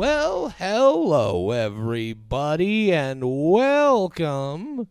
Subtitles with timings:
[0.00, 4.88] Well, hello, everybody, and welcome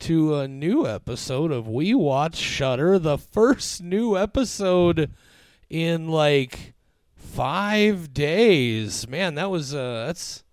[0.00, 2.98] to a new episode of We Watch Shudder.
[2.98, 5.10] The first new episode
[5.70, 6.74] in like
[7.14, 9.08] five days.
[9.08, 10.44] Man, that was uh, that's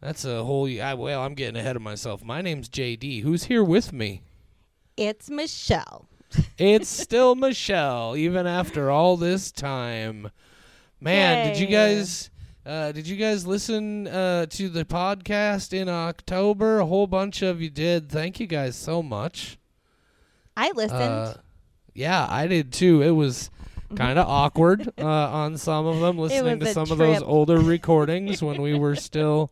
[0.00, 0.66] that's a whole.
[0.80, 2.24] I, well, I'm getting ahead of myself.
[2.24, 3.20] My name's JD.
[3.22, 4.22] Who's here with me?
[4.96, 6.08] It's Michelle.
[6.56, 10.30] It's still Michelle, even after all this time.
[11.02, 12.30] Man, did you guys
[12.66, 16.80] uh, did you guys listen uh, to the podcast in October?
[16.80, 18.10] A whole bunch of you did.
[18.10, 19.58] Thank you guys so much.
[20.56, 21.00] I listened.
[21.00, 21.34] Uh,
[21.94, 23.02] yeah, I did too.
[23.02, 23.50] It was
[23.94, 28.42] kind of awkward uh, on some of them, listening to some of those older recordings
[28.42, 29.50] when we were still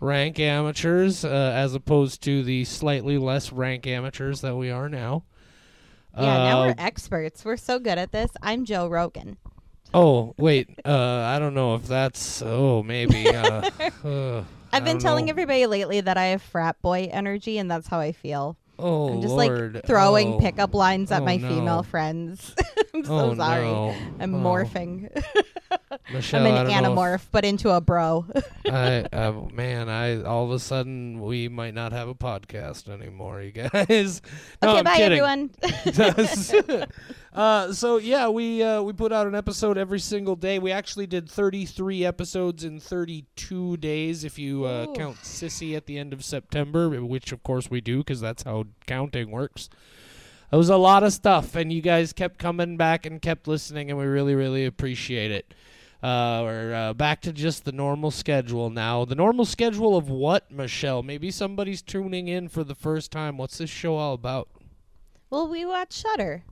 [0.00, 5.24] rank amateurs, uh, as opposed to the slightly less rank amateurs that we are now.
[6.16, 7.44] yeah, now Uh, we're experts.
[7.44, 8.30] We're so good at this.
[8.42, 9.36] I'm Joe Rogan.
[9.94, 10.90] Oh wait, uh,
[11.26, 12.42] I don't know if that's.
[12.42, 13.28] Oh, maybe.
[13.28, 13.70] Uh,
[14.04, 15.30] uh, I've been telling know.
[15.30, 18.56] everybody lately that I have frat boy energy, and that's how I feel.
[18.78, 19.74] Oh I'm just Lord.
[19.74, 20.38] like throwing oh.
[20.40, 21.48] pickup lines at Oh, my no.
[21.48, 22.54] female friends.
[22.94, 23.64] I'm so oh, sorry.
[23.64, 23.94] No.
[24.18, 24.38] I'm Oh.
[24.38, 25.08] morphing.
[26.12, 28.26] Michelle, I'm an don't know if- anamorph, but into a bro.
[28.66, 33.42] I, uh, man, I all of a sudden we might not have a podcast anymore,
[33.42, 34.22] you guys.
[34.62, 35.20] No, okay, I'm bye kidding.
[35.84, 36.88] everyone.
[37.32, 40.58] Uh, so yeah, we uh, we put out an episode every single day.
[40.58, 45.98] We actually did 33 episodes in 32 days, if you uh, count Sissy at the
[45.98, 49.70] end of September, which of course we do because that's how counting works.
[50.52, 53.88] It was a lot of stuff, and you guys kept coming back and kept listening,
[53.88, 55.54] and we really, really appreciate it.
[56.02, 59.06] Uh, we're uh, back to just the normal schedule now.
[59.06, 61.02] The normal schedule of what, Michelle?
[61.02, 63.38] Maybe somebody's tuning in for the first time.
[63.38, 64.48] What's this show all about?
[65.30, 66.44] well, we watch Shudder.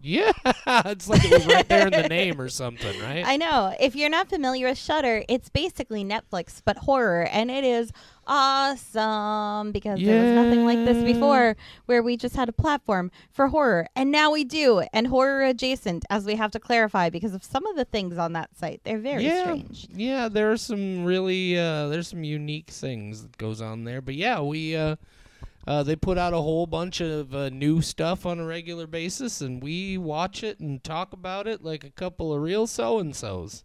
[0.00, 0.32] Yeah,
[0.66, 3.24] it's like it was right there in the name or something, right?
[3.26, 3.74] I know.
[3.80, 7.92] If you're not familiar with Shudder, it's basically Netflix but horror, and it is
[8.26, 11.56] awesome because there was nothing like this before,
[11.86, 16.04] where we just had a platform for horror, and now we do, and horror adjacent,
[16.10, 18.80] as we have to clarify because of some of the things on that site.
[18.84, 19.88] They're very yeah, strange.
[19.92, 20.28] yeah.
[20.28, 24.00] There are some really, uh, there's some unique things that goes on there.
[24.00, 24.96] But yeah, we, uh,
[25.68, 29.42] uh, they put out a whole bunch of uh, new stuff on a regular basis,
[29.42, 33.14] and we watch it and talk about it like a couple of real so and
[33.14, 33.64] so's.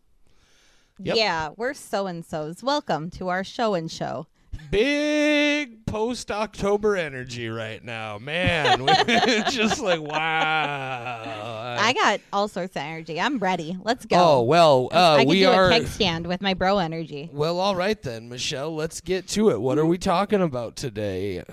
[1.00, 1.16] Yep.
[1.16, 2.62] Yeah, we're so and so's.
[2.62, 4.28] Welcome to our show and show.
[4.69, 8.86] Big post October energy right now, man.
[9.50, 11.78] Just like wow.
[11.80, 13.22] I got all sorts of energy.
[13.22, 13.78] I'm ready.
[13.81, 14.18] Let's go.
[14.18, 15.68] oh well, uh, I could we do are.
[15.68, 17.30] a keg stand with my bro energy.
[17.31, 18.75] Well, all right then, Michelle.
[18.75, 19.62] Let's get to it.
[19.62, 21.44] What are we talking about today?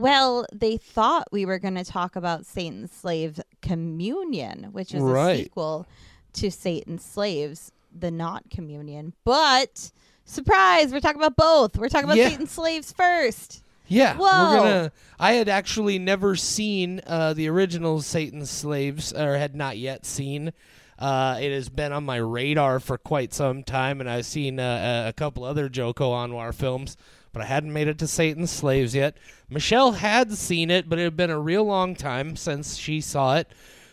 [0.00, 5.40] Well, they thought we were going to talk about Satan's Slave Communion, which is Right.
[5.40, 5.86] a sequel
[6.34, 9.12] to Satan's Slaves, the Not Communion.
[9.24, 9.90] But
[10.24, 11.76] surprise, we're talking about both.
[11.76, 12.30] We're talking about Yeah.
[12.30, 13.62] Satan's Slaves first.
[13.88, 14.92] Yeah, gonna.
[15.18, 20.52] I had actually never seen uh, the original Satan's Slaves, or had not yet seen.
[20.96, 25.04] Uh, it has been on my radar for quite some time, and I've seen uh,
[25.06, 26.96] a a couple other Joko Anwar films,
[27.32, 29.16] but I hadn't made it to Satan's Slaves yet.
[29.48, 33.36] Michelle had seen it, but it had been a real long time since she saw
[33.36, 33.48] it.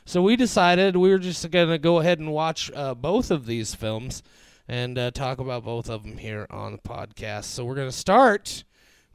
[0.06, 3.46] So we decided we were just going to go ahead and watch uh, both of
[3.46, 4.24] these films
[4.68, 7.46] and uh, talk about both of them here on the podcast.
[7.46, 8.64] So we're going to start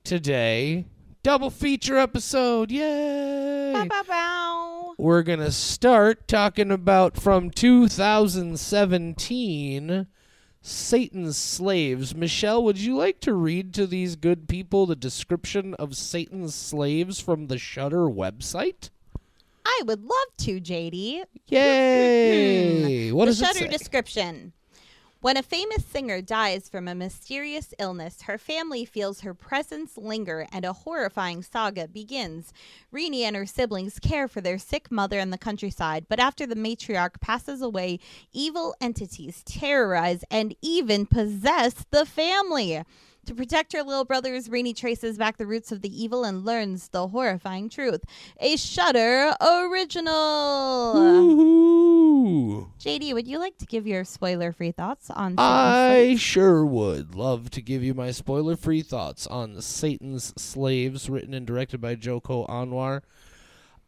[0.05, 0.87] today.
[1.23, 2.71] Double feature episode.
[2.71, 3.73] Yay!
[3.73, 4.95] Bow, bow, bow.
[4.99, 10.07] We're going to start talking about from 2017
[10.63, 12.15] Satan's Slaves.
[12.15, 17.19] Michelle, would you like to read to these good people the description of Satan's Slaves
[17.19, 18.91] from the Shudder website?
[19.67, 21.25] I would love to, JD.
[21.49, 23.09] Yay!
[23.09, 23.17] Mm-hmm.
[23.17, 24.53] what the does it Shudder description.
[25.23, 30.49] When a famous singer dies from a mysterious illness, her family feels her presence linger
[30.51, 32.53] and a horrifying saga begins.
[32.93, 36.57] Rini and her siblings care for their sick mother in the countryside, but after the
[36.57, 38.01] matriarch passes away,
[38.33, 42.83] evil entities terrorize and even possess the family.
[43.27, 46.89] To protect her little brothers, Rini traces back the roots of the evil and learns
[46.89, 48.03] the horrifying truth.
[48.41, 50.95] A Shudder original.
[52.81, 55.33] JD, would you like to give your spoiler-free thoughts on?
[55.33, 56.21] Satan's I Slaves?
[56.21, 61.47] sure would love to give you my spoiler free thoughts on Satan's Slaves, written and
[61.47, 63.03] directed by Joko Anwar.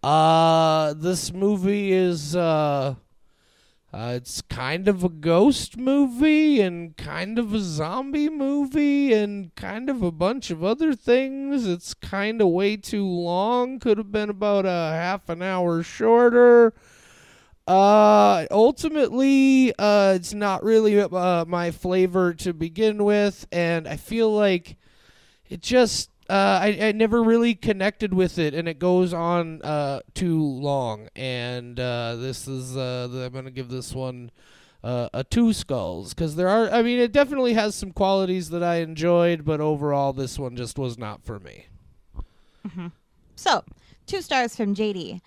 [0.03, 2.95] Uh, this movie is, uh,
[3.93, 9.89] uh, it's kind of a ghost movie and kind of a zombie movie and kind
[9.89, 11.67] of a bunch of other things.
[11.67, 13.79] It's kind of way too long.
[13.79, 16.75] Could have been about a half an hour shorter.
[17.67, 24.31] Uh, ultimately, uh, it's not really uh, my flavor to begin with, and I feel
[24.31, 24.77] like
[25.49, 30.01] it just uh, I, I never really connected with it, and it goes on uh,
[30.15, 31.09] too long.
[31.15, 34.31] And uh, this is uh, I'm gonna give this one
[34.83, 36.71] uh, a two skulls because there are.
[36.71, 40.79] I mean, it definitely has some qualities that I enjoyed, but overall, this one just
[40.79, 41.67] was not for me.
[43.37, 43.65] So,
[44.07, 45.21] two stars from JD.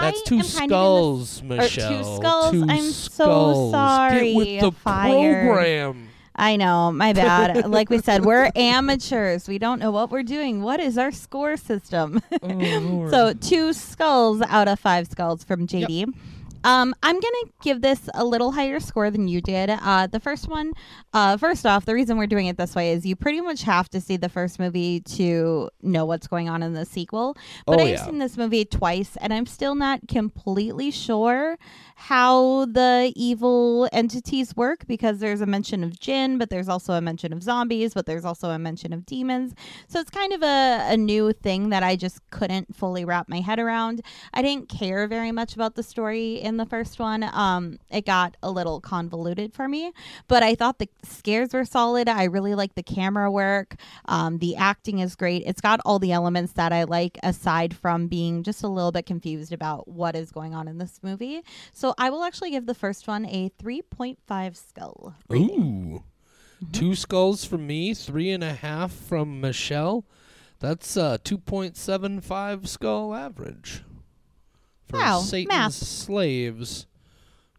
[0.00, 1.88] That's two am kind skulls, of or Michelle.
[1.90, 2.52] two skulls.
[2.52, 4.32] Two I'm so sorry.
[4.32, 5.46] Get with the Fired.
[5.46, 6.08] program.
[6.36, 7.68] I know, my bad.
[7.70, 9.46] like we said, we're amateurs.
[9.48, 10.62] We don't know what we're doing.
[10.62, 12.22] What is our score system?
[12.42, 16.14] Oh, so two skulls out of five skulls from JD.
[16.62, 19.70] Um, I'm gonna give this a little higher score than you did.
[19.70, 20.72] Uh, the first one,
[21.14, 23.88] uh, first off, the reason we're doing it this way is you pretty much have
[23.90, 27.36] to see the first movie to know what's going on in the sequel.
[27.66, 28.04] But Oh, I've yeah.
[28.04, 31.56] seen this movie twice, and I'm still not completely sure
[32.00, 37.00] how the evil entities work because there's a mention of jinn, but there's also a
[37.02, 39.54] mention of zombies, but there's also a mention of demons.
[39.86, 43.40] So it's kind of a, a new thing that I just couldn't fully wrap my
[43.40, 44.00] head around.
[44.32, 47.22] I didn't care very much about the story in the first one.
[47.22, 49.92] Um, it got a little convoluted for me,
[50.26, 52.08] but I thought the scares were solid.
[52.08, 53.76] I really like the camera work.
[54.06, 55.42] Um, the acting is great.
[55.44, 59.04] It's got all the elements that I like, aside from being just a little bit
[59.04, 61.42] confused about what is going on in this movie.
[61.74, 65.14] So I will actually give the first one a 3.5 skull.
[65.32, 66.04] Ooh.
[66.72, 70.04] Two skulls from me, three and a half from Michelle.
[70.58, 73.82] That's a 2.75 skull average.
[74.86, 75.72] For Wow, Satan's math.
[75.72, 76.86] Slaves,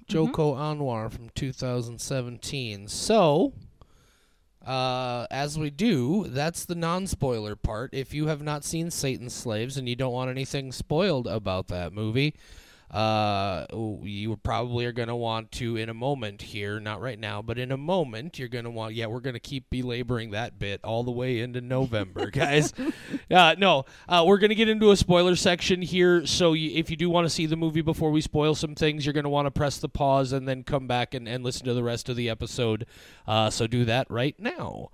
[0.08, 2.88] Joko Anwar from 2017.
[2.88, 3.54] So,
[4.66, 7.94] uh, as we do, that's the non spoiler part.
[7.94, 11.94] If you have not seen Satan's Slaves and you don't want anything spoiled about that
[11.94, 12.36] movie,
[12.92, 13.66] uh,
[14.04, 17.58] you probably are going to want to in a moment here, not right now, but
[17.58, 20.82] in a moment, you're going to want, yeah, we're going to keep belaboring that bit
[20.84, 22.74] all the way into November, guys.
[23.32, 26.26] uh, no, uh, we're going to get into a spoiler section here.
[26.26, 29.06] So you, if you do want to see the movie before we spoil some things,
[29.06, 31.66] you're going to want to press the pause and then come back and, and listen
[31.68, 32.86] to the rest of the episode.
[33.26, 34.90] Uh, so do that right now.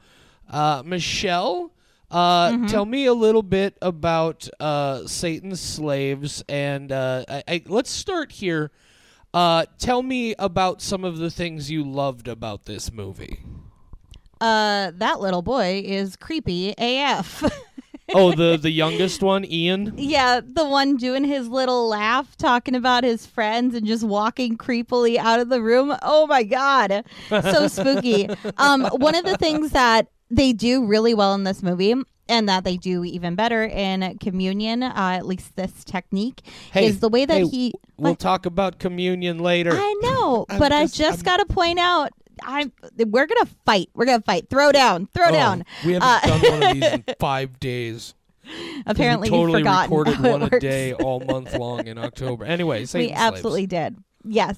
[0.48, 1.72] Uh, Michelle,
[2.12, 7.90] uh, tell me a little bit about uh, Satan's slaves, and uh, I, I, let's
[7.90, 8.72] start here.
[9.34, 13.40] Uh, tell me about some of the things you loved about this movie.
[14.40, 17.44] Uh, that little boy is creepy AF.
[18.14, 19.94] Oh, the the youngest one, Ian.
[19.98, 25.18] Yeah, the one doing his little laugh, talking about his friends, and just walking creepily
[25.18, 25.94] out of the room.
[26.02, 28.30] Oh my god, so spooky.
[28.58, 31.96] Um, one of the things that they do really well in this movie.
[32.30, 36.42] And that they do even better in Communion, uh, at least this technique,
[36.74, 37.74] Hey, is the way that hey, he.
[37.98, 39.72] We'll talk about communion later.
[39.74, 42.12] I know, but I just- just I'm- got to point out,
[42.44, 42.70] I
[43.06, 43.88] we're gonna fight.
[43.94, 44.50] We're gonna fight.
[44.50, 45.08] Throw down.
[45.14, 45.64] Throw Oh, down.
[45.86, 48.14] We haven't Uh, done one of these in five days
[48.86, 52.44] Apparently, we totally recorded one a day all month long in October.
[52.46, 53.14] Anyway, we Slaves.
[53.16, 53.96] absolutely did.
[54.26, 54.58] Yes.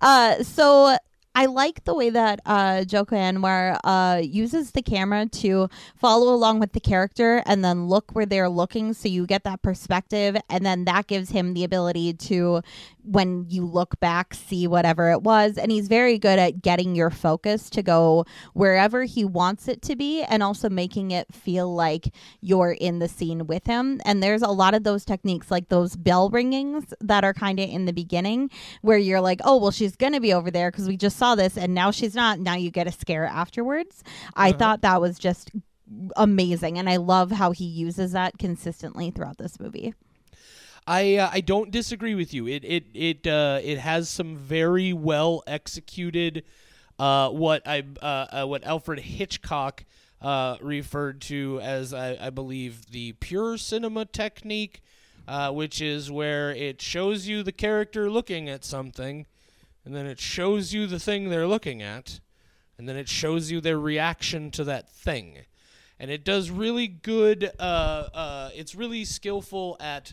[0.00, 0.96] Uh, so
[1.34, 6.58] I like the way that uh, Joko Anwar uh, uses the camera to follow along
[6.58, 10.66] with the character and then look where they're looking, so you get that perspective, and
[10.66, 12.62] then that gives him the ability to,
[13.04, 15.56] when you look back, see whatever it was.
[15.56, 19.94] And he's very good at getting your focus to go wherever he wants it to
[19.94, 24.00] be, and also making it feel like you're in the scene with him.
[24.04, 27.68] And there's a lot of those techniques, like those bell ringings that are kind of
[27.68, 28.50] in the beginning,
[28.82, 31.27] where you're like, oh, well, she's going to be over there because we just saw
[31.34, 32.38] this, and now she's not.
[32.38, 34.02] Now you get a scare afterwards.
[34.34, 35.50] I thought that was just
[36.16, 39.94] amazing, and I love how he uses that consistently throughout this movie.
[40.86, 42.46] I uh, I don't disagree with you.
[42.48, 46.44] It it it uh, it has some very well executed
[46.98, 49.84] uh, what I uh, uh, what Alfred Hitchcock
[50.20, 54.82] uh, referred to as I, I believe the pure cinema technique,
[55.26, 59.26] uh, which is where it shows you the character looking at something,
[59.84, 62.20] and then it shows you the thing they're looking at,
[62.76, 65.38] and then it shows you their reaction to that thing
[66.00, 67.50] and it does really good.
[67.58, 70.12] Uh, uh, it's really skillful at,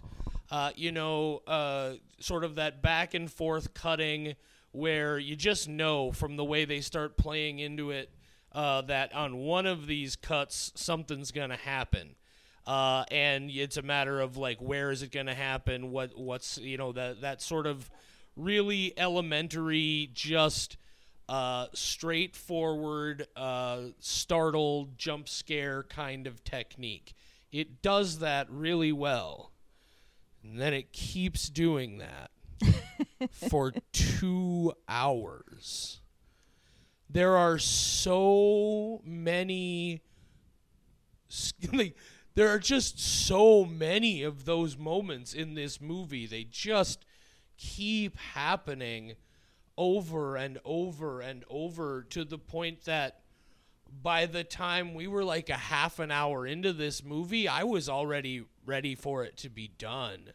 [0.51, 4.35] uh, you know, uh, sort of that back and forth cutting
[4.71, 8.09] where you just know from the way they start playing into it
[8.51, 12.15] uh, that on one of these cuts something's gonna happen.
[12.65, 15.91] Uh, and it's a matter of like where is it going to happen?
[15.91, 17.91] What what's you know that that sort of
[18.35, 20.77] really elementary, just
[21.27, 27.13] uh, straightforward, uh, startled, jump scare kind of technique.
[27.51, 29.51] It does that really well.
[30.43, 32.29] And then it keeps doing that.
[33.49, 36.01] for two hours.
[37.09, 40.01] There are so many.
[41.73, 41.97] Like,
[42.35, 46.25] there are just so many of those moments in this movie.
[46.25, 47.05] They just
[47.57, 49.15] keep happening
[49.77, 53.21] over and over and over to the point that
[54.01, 57.89] by the time we were like a half an hour into this movie, I was
[57.89, 60.31] already ready for it to be done.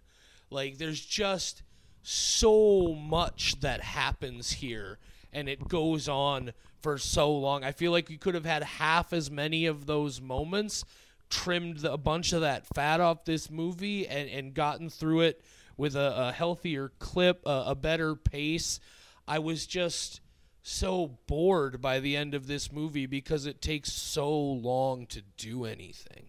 [0.51, 1.63] Like, there's just
[2.03, 4.99] so much that happens here,
[5.33, 7.63] and it goes on for so long.
[7.63, 10.85] I feel like we could have had half as many of those moments,
[11.29, 15.45] trimmed a bunch of that fat off this movie, and, and gotten through it
[15.81, 18.79] with a, a healthier clip, a, a better pace.
[19.27, 20.21] I was just
[20.63, 25.65] so bored by the end of this movie because it takes so long to do
[25.65, 26.27] anything.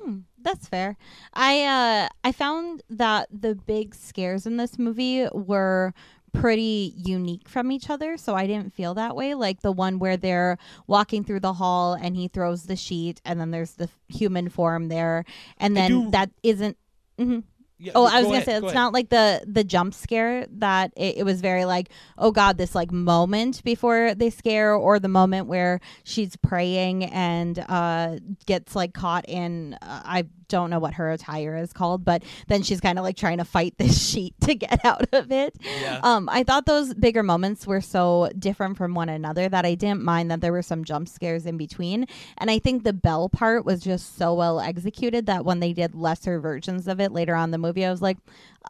[0.00, 0.96] Hmm, that's fair.
[1.34, 5.92] I uh I found that the big scares in this movie were
[6.32, 9.34] pretty unique from each other, so I didn't feel that way.
[9.34, 13.40] Like the one where they're walking through the hall and he throws the sheet, and
[13.40, 15.24] then there's the human form there,
[15.58, 16.76] and then do- that isn't.
[17.18, 17.42] mhm.
[17.78, 18.74] Yeah, Oh, I was gonna ahead, say go it's ahead.
[18.74, 22.74] not like the the jump scare that it, it was very like oh god this
[22.74, 28.16] like moment before they scare or the moment where she's praying and uh
[28.46, 32.62] gets like caught in uh, I don't know what her attire is called but then
[32.62, 35.56] she's kind of like trying to fight this sheet to get out of it.
[35.80, 36.00] Yeah.
[36.02, 40.02] Um, I thought those bigger moments were so different from one another that I didn't
[40.02, 42.06] mind that there were some jump scares in between.
[42.38, 45.94] And I think the bell part was just so well executed that when they did
[45.94, 48.18] lesser versions of it later on in the movie, I was like,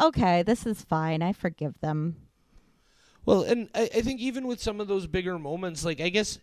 [0.01, 1.23] okay, this is fine.
[1.23, 2.17] I forgive them.
[3.25, 6.39] Well, and I, I think even with some of those bigger moments, like I guess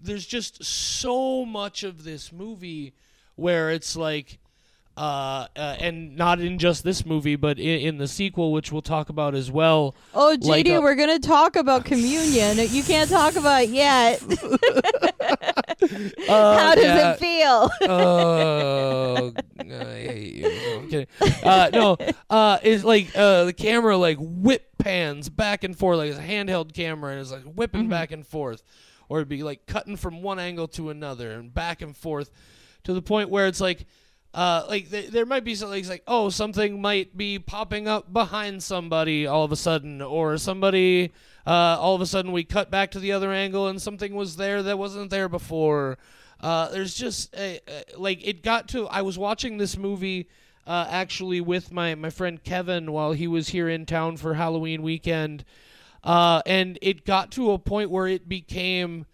[0.00, 2.94] there's just so much of this movie
[3.34, 4.38] where it's like,
[4.98, 8.82] uh, uh and not in just this movie, but in, in the sequel, which we'll
[8.82, 9.94] talk about as well.
[10.14, 12.58] Oh, Like JD, a- we're going to talk about communion.
[12.70, 14.20] you can't talk about it yet.
[16.26, 17.12] How does yeah.
[17.12, 17.70] it feel?
[17.88, 20.42] oh, I hate you.
[20.42, 21.06] No, I'm kidding.
[21.44, 21.96] Uh, no,
[22.28, 26.22] uh, it's like uh, the camera like whip pans back and forth, like it's a
[26.22, 28.62] handheld camera, and it's like whipping back and forth,
[29.08, 32.30] or it'd be like cutting from one angle to another and back and forth,
[32.84, 33.86] to the point where it's like.
[34.38, 38.62] Uh, like th- there might be something like oh something might be popping up behind
[38.62, 41.10] somebody all of a sudden or somebody
[41.44, 44.36] uh, all of a sudden we cut back to the other angle and something was
[44.36, 45.98] there that wasn't there before
[46.40, 48.86] uh, there's just a, a- like it got to.
[48.86, 50.28] I was watching this movie
[50.68, 54.82] uh, actually with my my friend Kevin while he was here in town for Halloween
[54.82, 55.44] weekend,
[56.04, 59.06] uh, and it got to a point where it became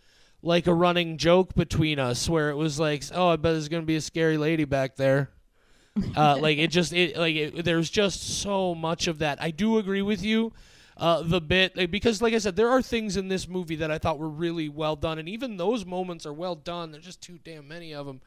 [0.44, 3.82] like a running joke between us, where it was like, "Oh, I bet there's gonna
[3.82, 5.30] be a scary lady back there."
[6.16, 9.42] uh, like it just it like it, there's just so much of that.
[9.42, 10.52] I do agree with you.
[10.96, 13.98] Uh, the bit because like I said, there are things in this movie that I
[13.98, 16.92] thought were really well done, and even those moments are well done.
[16.92, 18.20] There's just too damn many of them.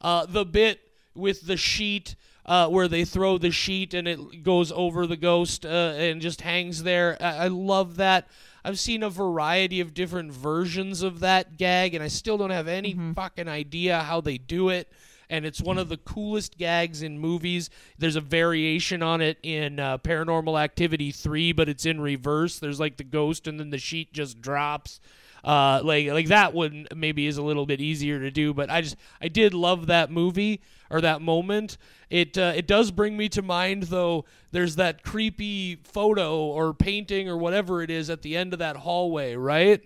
[0.00, 0.80] Uh, the bit
[1.14, 2.14] with the sheet
[2.48, 6.40] uh, where they throw the sheet and it goes over the ghost uh, and just
[6.40, 7.16] hangs there.
[7.20, 8.26] I-, I love that.
[8.64, 12.68] I've seen a variety of different versions of that gag, and I still don't have
[12.68, 14.92] any fucking idea how they do it.
[15.30, 17.68] And it's one of the coolest gags in movies.
[17.98, 22.58] There's a variation on it in uh, Paranormal Activity 3, but it's in reverse.
[22.58, 25.00] There's like the ghost, and then the sheet just drops.
[25.44, 28.80] Uh, like like that one maybe is a little bit easier to do, but I
[28.80, 31.78] just I did love that movie or that moment.
[32.10, 34.24] It uh, it does bring me to mind though.
[34.50, 38.76] There's that creepy photo or painting or whatever it is at the end of that
[38.76, 39.82] hallway, right?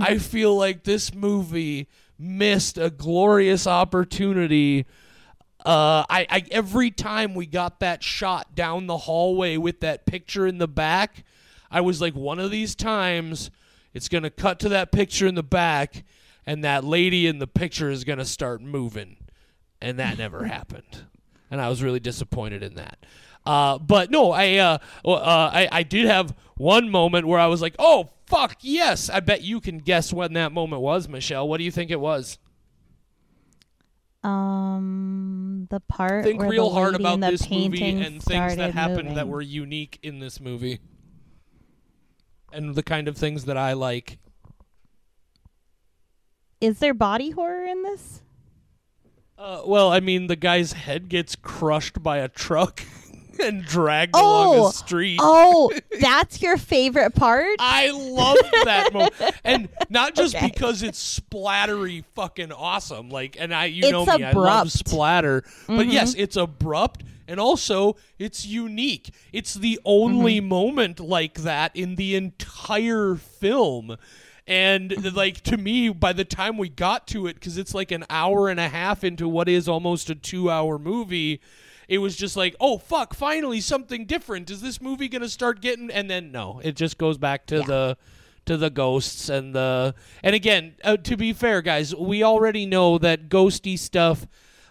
[0.00, 1.88] I feel like this movie
[2.18, 4.86] missed a glorious opportunity.
[5.64, 10.46] Uh, I, I every time we got that shot down the hallway with that picture
[10.46, 11.24] in the back,
[11.70, 13.50] I was like, one of these times,
[13.94, 16.04] it's gonna cut to that picture in the back,
[16.44, 19.16] and that lady in the picture is gonna start moving,
[19.80, 21.04] and that never happened,
[21.50, 22.98] and I was really disappointed in that.
[23.44, 27.62] Uh, but no, I uh, uh, I I did have one moment where I was
[27.62, 29.08] like, oh fuck yes!
[29.08, 31.48] I bet you can guess when that moment was, Michelle.
[31.48, 32.38] What do you think it was?
[34.24, 39.40] Um, the part think real hard about this movie and things that happened that were
[39.40, 40.80] unique in this movie
[42.56, 44.18] and the kind of things that I like.
[46.60, 48.22] Is there body horror in this?
[49.38, 52.82] Uh, well, I mean, the guy's head gets crushed by a truck
[53.42, 55.20] and dragged along Oh, a street.
[55.22, 55.70] Oh,
[56.00, 57.56] that's your favorite part?
[57.58, 60.46] I love that moment, and not just Okay.
[60.46, 63.10] because it's splattery, fucking awesome.
[63.10, 65.42] Like, and I, you know It's me, I love splatter.
[65.66, 65.92] But Mhm.
[65.92, 69.14] yes, it's abrupt and also it's unique.
[69.32, 73.96] It's the only moment like that in the entire film.
[74.46, 78.04] And like to me, by the time we got to it, because it's like an
[78.08, 81.40] hour and a half into what is almost a two-hour movie,
[81.88, 84.50] it was just like, oh fuck, finally something different.
[84.50, 85.90] Is this movie gonna start getting?
[85.90, 87.64] And then no, it just goes back to Yeah.
[87.66, 87.96] the
[88.46, 89.92] to the ghosts and the
[90.22, 94.26] and again, uh, to be fair, guys, we already know that ghosty stuff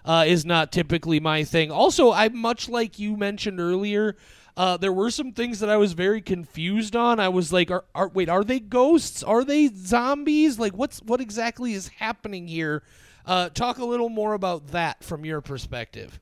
[0.06, 1.72] uh, is not typically my thing.
[1.72, 4.16] Also, I much like you mentioned earlier.
[4.56, 7.20] Uh, there were some things that I was very confused on.
[7.20, 9.22] I was like, are, are, "Wait, are they ghosts?
[9.22, 10.60] Are they zombies?
[10.60, 12.84] Like, what's what exactly is happening here?"
[13.26, 16.20] Uh, talk a little more about that from your perspective.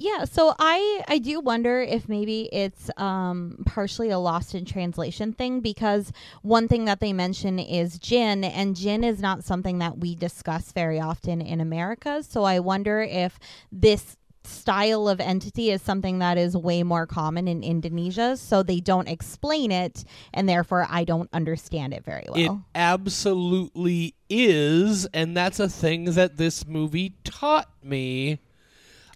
[0.00, 5.32] Yeah, so I I do wonder if maybe it's um partially a lost in translation
[5.32, 6.12] thing because
[6.42, 10.70] one thing that they mention is jinn and jinn is not something that we discuss
[10.70, 12.22] very often in America.
[12.22, 13.40] So I wonder if
[13.72, 18.80] this style of entity is something that is way more common in Indonesia so they
[18.80, 22.40] don't explain it and therefore I don't understand it very well.
[22.40, 22.64] It well.
[22.74, 28.38] absolutely is, and that's a thing that this movie taught me.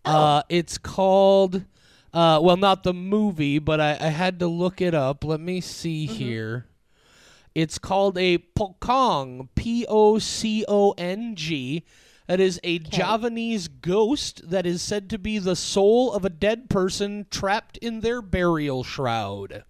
[0.04, 1.64] Uh, it's called,
[2.12, 5.24] uh, well, not the movie, but I, I had to look it up.
[5.24, 6.66] Let me see here.
[7.54, 11.84] It's called a pocong, P O C O N G.
[12.26, 16.70] That is a Javanese ghost that is said to be the soul of a dead
[16.70, 19.64] person trapped in their burial shroud.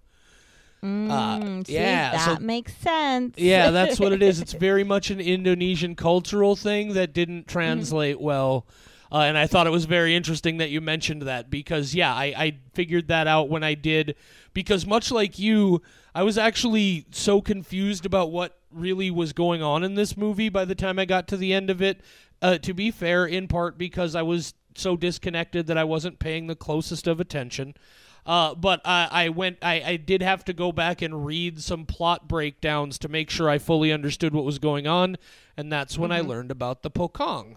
[0.84, 3.38] Mm, see, yeah, that so- makes sense.
[3.38, 4.40] Yeah, that's what it is.
[4.40, 8.66] It's very much an Indonesian cultural thing that didn't translate well.
[9.12, 12.24] Uh, and I thought it was very interesting that you mentioned that because, yeah, I,
[12.36, 14.16] I figured that out when I did.
[14.54, 15.82] Because, much like you,
[16.14, 20.64] I was actually so confused about what really was going on in this movie by
[20.64, 22.00] the time I got to the end of it.
[22.40, 26.46] Uh, to be fair, in part because I was so disconnected that I wasn't paying
[26.46, 27.74] the closest of attention.
[28.24, 29.58] Uh, but I, I went.
[29.62, 33.50] I, I did have to go back and read some plot breakdowns to make sure
[33.50, 35.16] I fully understood what was going on,
[35.56, 37.56] and that's when I learned about the pocong.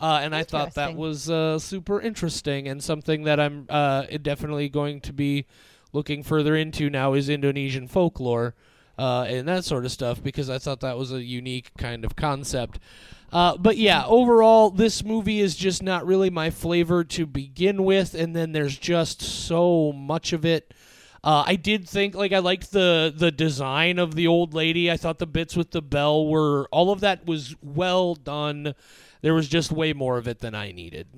[0.00, 4.68] Uh, and I thought that was uh, super interesting and something that I'm uh, definitely
[4.68, 5.46] going to be
[5.92, 8.54] looking further into now is Indonesian folklore
[8.98, 12.16] uh, and that sort of stuff because I thought that was a unique kind of
[12.16, 12.78] concept.
[13.34, 18.14] Uh, but yeah, overall, this movie is just not really my flavor to begin with,
[18.14, 20.72] and then there's just so much of it.
[21.24, 24.88] Uh, I did think like I liked the the design of the old lady.
[24.88, 28.76] I thought the bits with the bell were all of that was well done.
[29.20, 31.08] There was just way more of it than I needed.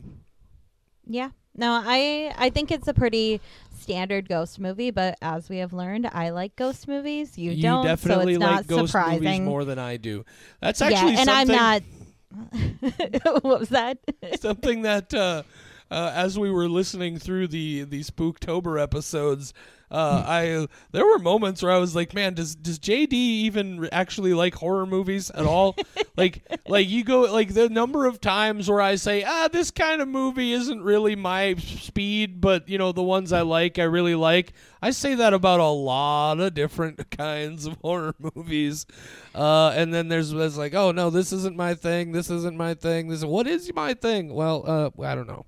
[1.06, 1.30] Yeah.
[1.54, 3.42] No, I I think it's a pretty
[3.78, 7.36] standard ghost movie, but as we have learned, I like ghost movies.
[7.36, 9.44] You, don't, definitely so it's like not ghost movies surprising.
[9.44, 10.24] more than I do.
[10.60, 11.82] That's actually yeah, and I'm not.
[13.22, 13.98] what was that?
[14.40, 15.42] something that uh,
[15.90, 19.54] uh, as we were listening through the the Spooktober episodes,
[19.90, 24.34] uh, I there were moments where I was like, man, does does JD even actually
[24.34, 25.76] like horror movies at all?
[26.16, 30.02] like like you go like the number of times where I say, ah, this kind
[30.02, 34.16] of movie isn't really my speed, but you know the ones I like, I really
[34.16, 34.54] like.
[34.82, 38.86] I say that about a lot of different kinds of horror movies.
[39.34, 42.12] Uh, and then there's, there's like, oh no, this isn't my thing.
[42.12, 43.08] This isn't my thing.
[43.08, 44.34] This what is my thing?
[44.34, 45.46] Well, uh, I don't know.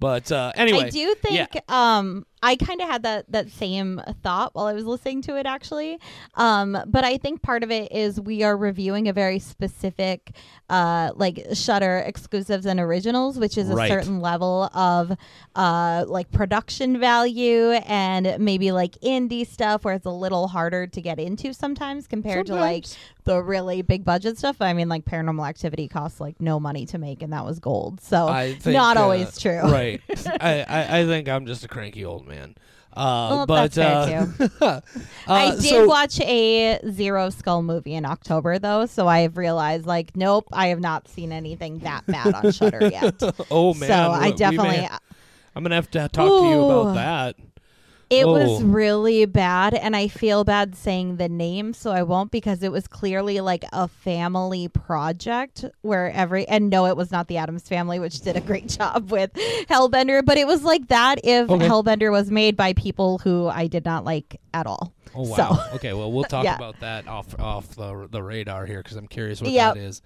[0.00, 1.46] But uh, anyway, I do yeah.
[1.46, 5.36] think um I kind of had that that same thought while I was listening to
[5.36, 5.98] it actually.
[6.34, 10.32] Um but I think part of it is we are reviewing a very specific
[10.70, 13.88] uh like Shudder exclusives and originals which is a Right.
[13.90, 15.16] certain level of
[15.56, 21.00] uh like production value and maybe like indie stuff where it's a little harder to
[21.00, 22.84] get into sometimes compared to like
[23.24, 24.56] the really big budget stuff.
[24.60, 28.00] I mean like paranormal activity costs like no money to make and that was gold.
[28.00, 28.28] So
[28.60, 29.60] think, not uh, always true.
[29.62, 30.00] right.
[30.40, 32.54] I, I I think I'm just a cranky old man.
[32.94, 34.80] Uh, Well, but that's fair, uh,
[35.28, 39.36] I uh, did so- watch a Zero Skull movie in October though, so I have
[39.36, 43.14] realized like, nope, I have not seen anything that bad on Shudder yet.
[43.50, 44.88] Oh man, so I we- we may- definitely,
[45.54, 47.36] I'm gonna have to talk to you about that.
[48.10, 48.32] It Oh.
[48.32, 52.72] was really bad, and I feel bad saying the name, so I won't because it
[52.72, 57.68] was clearly like a family project where every and no, it was not the Adams
[57.68, 59.32] family, which did a great job with
[59.68, 61.68] Hellbender, but it was like that if Okay.
[61.68, 64.92] Hellbender was made by people who I did not like at all.
[65.14, 65.36] Oh wow.
[65.36, 66.56] So- okay, well we'll talk Yeah.
[66.56, 69.74] about that off off the the radar here because I'm curious what Yep.
[69.74, 70.02] that is.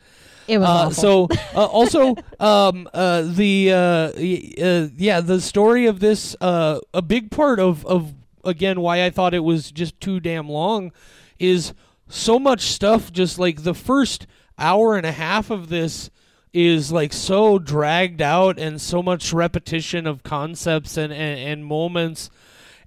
[0.48, 0.92] It was Uh, awful.
[0.92, 7.02] so uh, also um, uh, the uh, uh, yeah the story of this uh, a
[7.02, 8.12] big part of of
[8.44, 10.92] again why I thought it was just too damn long
[11.38, 11.74] is
[12.08, 14.26] so much stuff just like the first
[14.58, 16.10] hour and a half of this
[16.52, 22.28] is like so dragged out and so much repetition of concepts and, and, and moments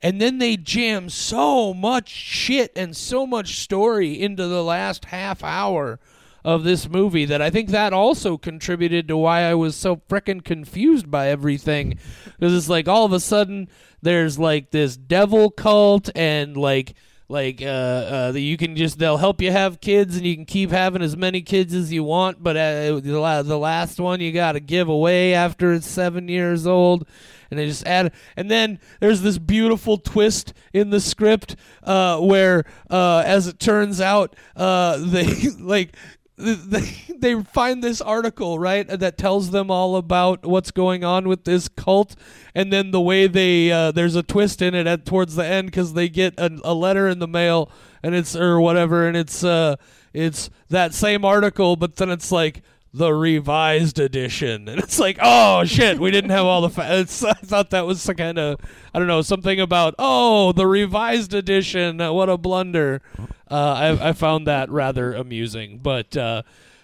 [0.06, 5.44] and then they jam so much shit and so much story into the last half
[5.44, 6.00] hour
[6.44, 10.44] of this movie that I think that also contributed to why I was so frickin'
[10.44, 11.98] confused by everything.
[12.38, 13.68] Because it's like all of a sudden
[14.04, 16.94] there's like this devil cult and like
[17.27, 20.45] like uh, uh, that you can just they'll help you have kids and you can
[20.45, 24.51] keep having as many kids as you want but uh, the, last one you got
[24.51, 27.07] to give away after it's seven years old.
[27.51, 32.65] And they just add and then there's this beautiful twist in the script uh, where
[32.89, 35.25] uh, as it turns out uh, they
[35.59, 35.95] like
[36.38, 41.69] they, find this article right that tells them all about what's going on with this
[41.69, 42.13] cult
[42.54, 45.67] and then the way they uh, there's a twist in it at towards the end
[45.67, 47.71] because they get a, a letter in the mail
[48.04, 49.78] and it's or whatever and it's uh
[50.13, 52.62] it's that same article but then it's like
[52.93, 54.67] the revised edition.
[54.76, 57.86] And it's like oh shit we didn't have all the fa- it's, i thought that
[57.86, 58.60] was kind of
[58.93, 63.02] i don't know something about oh the revised edition what a blunder
[63.51, 63.53] uh,
[63.99, 66.41] I, I found that rather amusing but uh,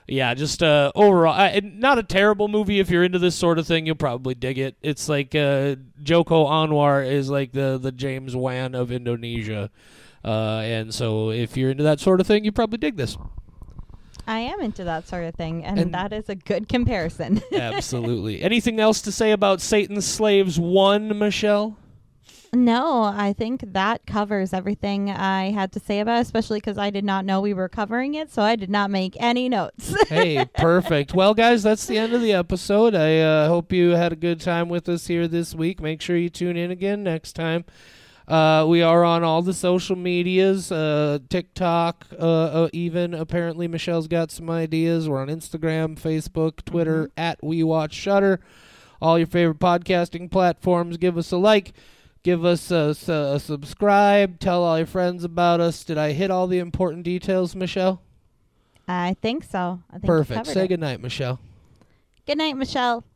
[0.08, 3.67] yeah just uh, overall I, not a terrible movie if you're into this sort of
[3.67, 8.36] thing you'll probably dig it it's like uh, joko anwar is like the, the james
[8.36, 9.69] wan of indonesia
[10.24, 13.17] uh, and so if you're into that sort of thing you probably dig this
[14.28, 17.41] I am into that sort of thing, and, And- that is a good comparison.
[17.54, 18.41] Absolutely.
[18.41, 21.76] Anything else to say about Satan's Slaves 1, Michelle?
[22.54, 26.90] No, I think that covers everything I had to say about it, especially because I
[26.90, 29.96] did not know we were covering it, so I did not make any notes.
[30.12, 31.14] Hey, perfect.
[31.14, 32.94] Well, guys, that's the end of the episode.
[32.94, 35.80] I uh, hope you had a good time with us here this week.
[35.80, 37.64] Make sure you tune in again next time.
[38.28, 43.14] Uh, we are on all the social medias, uh, TikTok, uh, uh, even.
[43.14, 45.08] Apparently, Michelle's got some ideas.
[45.08, 48.42] We're on Instagram, Facebook, Twitter, at We Watch Shudder.
[49.02, 50.98] All your favorite podcasting platforms.
[50.98, 51.74] Give us a like.
[52.24, 52.94] Give us a
[53.40, 54.40] subscribe.
[54.40, 55.84] Tell all your friends about us.
[55.84, 58.02] Did I hit all the important details, Michelle?
[58.88, 59.82] I think so.
[59.90, 60.48] I think Perfect.
[60.48, 60.68] Say it.
[60.68, 61.40] good night, Michelle.
[62.28, 63.04] Good night, Michelle.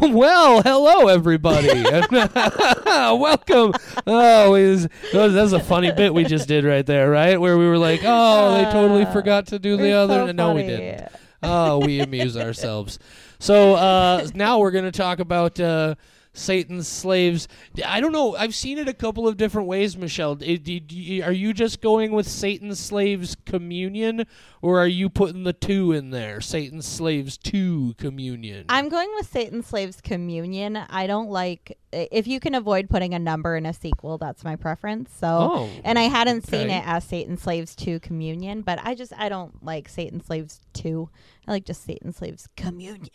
[0.00, 1.68] Well, hello everybody.
[2.86, 3.74] Welcome.
[4.06, 7.38] Oh, was, that was- a funny bit we just did right there, right?
[7.38, 10.54] Where we were like, "Oh, they totally Uh, forgot to do the other." so no,
[10.54, 11.08] we didn't.
[11.42, 12.98] Oh, we amuse ourselves.
[13.38, 15.96] So uh, now we're going to talk about uh,
[16.34, 17.46] Satan's slaves.
[17.84, 18.34] I don't know.
[18.36, 20.38] I've seen it a couple of different ways, Michelle.
[20.40, 24.24] It- do are you just going with Satan's slaves communion,
[24.62, 26.40] or are you putting the two in there?
[26.40, 28.64] Satan's slaves two communion.
[28.68, 30.76] I'm going with Satan's Slaves Communion.
[30.76, 34.18] I don't like eh, if you can avoid putting a number in a sequel.
[34.18, 35.12] That's my preference.
[35.14, 39.12] So, Oh, and I hadn't seen it as Satan's Slaves Two Communion, but I just
[39.18, 41.10] I don't like Satan's Slaves Two.
[41.46, 43.10] I like just Satan's Slaves Communion.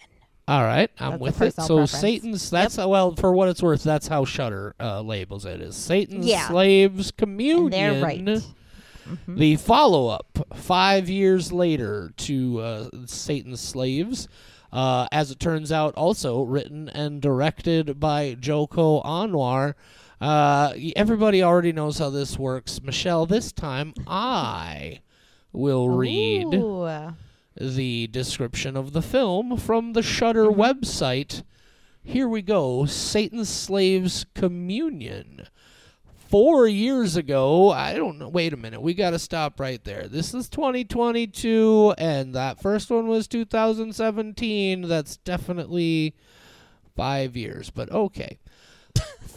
[0.48, 1.54] All right, I'm That's with it.
[1.56, 1.92] So preference.
[1.92, 3.84] Satan's that's uh, well for what it's worth.
[3.84, 6.48] That's how Shudder uh, labels it is Satan's Yeah.
[6.48, 7.74] slaves communion.
[7.74, 8.24] And they're right.
[8.24, 9.38] Mhm.
[9.38, 14.28] The follow up five years later to uh, Satan's slaves.
[14.72, 19.76] Uh, as it turns out, also written and directed by Joko Anwar.
[20.20, 22.82] Uh, everybody already knows how this works.
[22.84, 25.00] Michelle, this time I
[25.54, 26.86] will read Ooh.
[27.60, 30.62] The description of the film from the Shudder Mm-hmm.
[30.62, 31.44] website.
[32.04, 35.48] Here we go Satan's Slaves Communion.
[36.30, 38.28] Four years ago, I don't know.
[38.28, 38.82] Wait a minute.
[38.82, 40.08] We got to stop right there.
[40.10, 44.82] This is 2022, and that first one was 2017.
[44.82, 46.16] That's definitely
[46.98, 48.40] five years, but okay.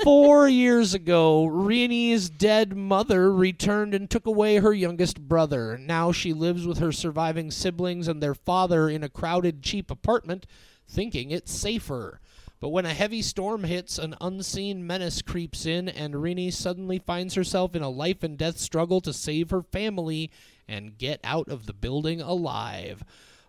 [0.02, 5.76] Four years ago, Rini's dead mother returned and took away her youngest brother.
[5.76, 10.46] Now she lives with her surviving siblings and their father in a crowded, cheap apartment,
[10.88, 12.20] thinking it's safer.
[12.60, 17.34] But when a heavy storm hits, an unseen menace creeps in, and Rini suddenly finds
[17.34, 20.30] herself in a life and death struggle to save her family
[20.68, 23.02] and get out of the building alive.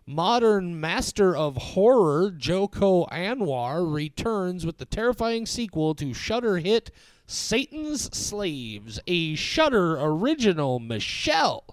[0.08, 6.92] Modern master of horror Joko Anwar returns with the terrifying sequel to Shudder hit
[7.28, 10.80] Satan's Slaves, a Shudder original.
[10.80, 11.64] Michelle,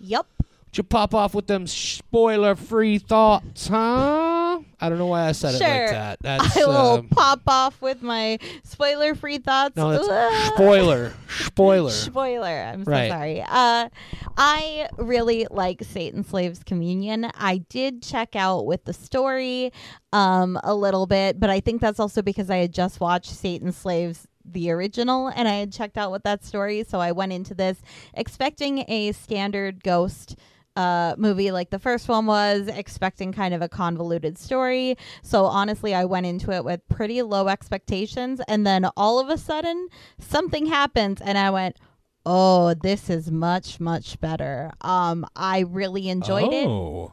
[0.00, 0.26] Yep.
[0.38, 4.41] would you pop off with them spoiler-free thoughts, huh?
[4.80, 6.18] I don't know why I said it like that.
[6.22, 9.76] That's I will um, pop off with my spoiler-free thoughts.
[9.76, 11.90] no, that's spoiler, spoiler.
[11.90, 12.48] Spoiler.
[12.72, 13.10] I'm so Right.
[13.10, 13.42] sorry.
[13.42, 13.88] Uh,
[14.36, 17.30] I really like Satan Slaves Communion.
[17.34, 19.72] I did check out with the story
[20.12, 23.72] um, a little bit, but I think that's also because I had just watched Satan
[23.72, 26.84] Slaves the original and I had checked out with that story.
[26.88, 27.80] So I went into this
[28.14, 30.36] expecting a standard ghost
[30.76, 34.96] uh, movie like the first one was, expecting kind of a convoluted story.
[35.22, 39.38] So honestly, I went into it with pretty low expectations, and then all of a
[39.38, 41.76] sudden, something happens, and I went,
[42.24, 46.66] "Oh, this is much much better." Um, I really enjoyed it.
[46.66, 47.12] oh.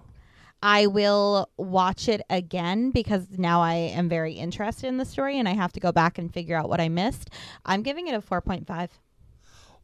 [0.61, 5.47] I will watch it again because now I am very interested in the story and
[5.47, 7.29] I have to go back and figure out what I missed.
[7.65, 8.89] I'm giving it a 4.5.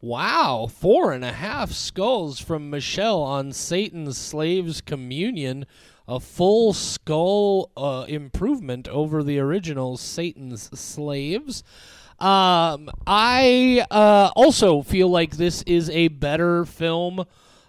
[0.01, 5.65] Wow, four and a half skulls from Michelle on Satan's Slaves Communion.
[6.07, 11.63] A full skull uh, improvement over the original Satan's Slaves.
[12.19, 17.21] Um, I uh, also feel like this is a better film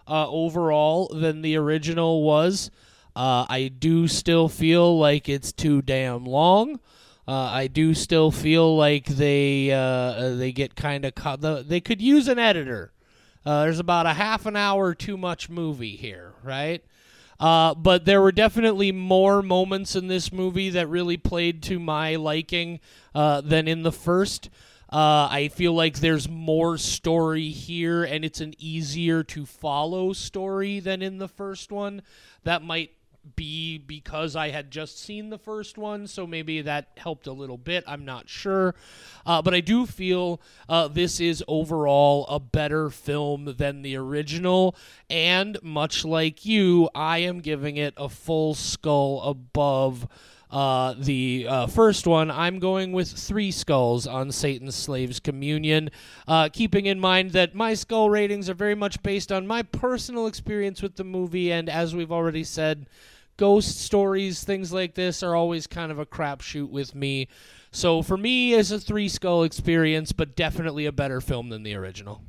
[0.06, 2.70] uh, overall than the original was.
[3.14, 6.80] Uh, I do still feel like it's too damn long.
[7.28, 12.00] Uh, I do still feel like they uh, they get kind of the, they could
[12.00, 12.92] use an editor.
[13.44, 16.84] Uh, there's about a half an hour too much movie here, right?
[17.38, 22.16] Uh, but there were definitely more moments in this movie that really played to my
[22.16, 22.80] liking
[23.14, 24.48] uh, than in the first.
[24.90, 30.80] Uh, I feel like there's more story here, and it's an easier to follow story
[30.80, 32.02] than in the first one.
[32.44, 32.92] That might
[33.34, 37.58] be because I had just seen the first one, so maybe that helped a little
[37.58, 37.82] bit.
[37.86, 38.74] I'm not sure.
[39.24, 44.76] Uh, but I do feel uh, this is overall a better film than the original.
[45.10, 50.06] And much like you, I am giving it a full skull above.
[50.48, 55.90] Uh, the uh, first one, I'm going with three skulls on Satan's Slaves Communion,
[56.28, 60.28] uh, keeping in mind that my skull ratings are very much based on my personal
[60.28, 62.86] experience with the movie, and as we've already said,
[63.36, 67.28] ghost stories, things like this are always kind of a crapshoot with me.
[67.70, 71.74] So for me, it's a three skull experience, but definitely a better film than the
[71.74, 72.22] original.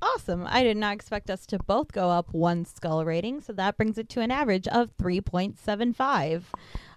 [0.00, 0.46] Awesome.
[0.48, 3.98] I did not expect us to both go up one skull rating, so that brings
[3.98, 6.42] it to an average of 3.75.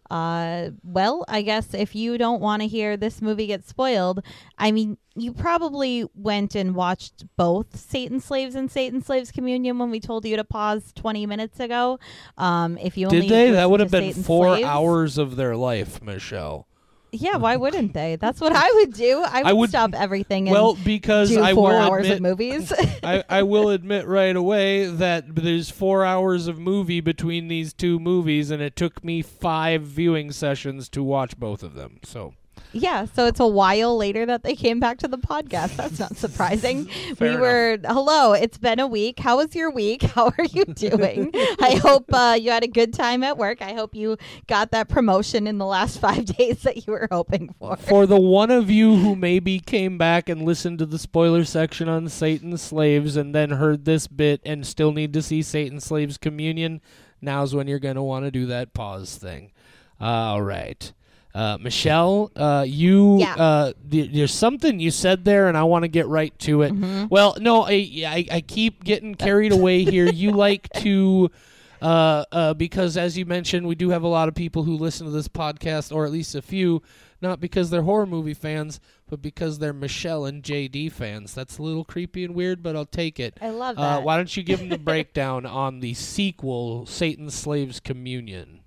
[0.10, 4.22] Uh, well, I guess if you don't want to hear this movie get spoiled,
[4.58, 9.90] I mean, you probably went and watched both Satan Slaves and Satan Slaves Communion when
[9.90, 12.00] we told you to pause 20 minutes ago.
[12.38, 13.52] Um, if you only Did they?
[13.52, 16.68] That would have been Satan four Slaves- hours of their life, Michelle.
[17.16, 18.16] Yeah, why wouldn't they?
[18.16, 19.24] That's what I would do.
[19.28, 22.22] I would, would- stop everything and Well, because do I four will hours admit, of
[22.22, 22.74] movies.
[23.04, 28.00] I, I will admit right away that there's four hours of movie between these two
[28.00, 32.00] movies, and it took me five viewing sessions to watch both of them.
[32.04, 32.34] So
[32.76, 35.78] Yeah, so it's a while later that they came back to the podcast.
[35.78, 36.90] That's not surprising.
[37.20, 38.34] We were hello.
[38.34, 39.20] It's been a week.
[39.20, 40.02] How was your week?
[40.16, 41.32] How are you doing?
[41.34, 43.62] I hope uh, you had a good time at work.
[43.62, 47.56] I hope you got that promotion in the last five days that you were hoping
[47.60, 47.78] for.
[47.78, 51.88] For the one of you who maybe came back and listened to the spoiler section
[51.88, 56.18] on Satan's Slaves and then heard this bit and still need to see Satan's Slaves
[56.18, 56.82] Communion,
[57.22, 59.52] now's when you're going to want to do that pause thing.
[60.00, 60.92] All right.
[61.36, 63.34] Uh, Michelle, uh, you Yeah.
[63.36, 66.72] uh, th- there's something you said there, and I want to get right to it.
[66.74, 67.08] Mm-hmm.
[67.10, 70.06] Well, no, I, I I keep getting carried away here.
[70.06, 71.30] You like to,
[71.82, 75.06] uh, uh, because as you mentioned, we do have a lot of people who listen
[75.08, 76.82] to this podcast, or at least a few,
[77.22, 81.34] not because they're horror movie fans, but because they're Michelle and JD fans.
[81.34, 83.38] That's a little creepy and weird, but I'll take it.
[83.42, 84.04] I love Uh, that.
[84.04, 88.62] why don't you give them the breakdown on the sequel, Satan's Slaves Communion?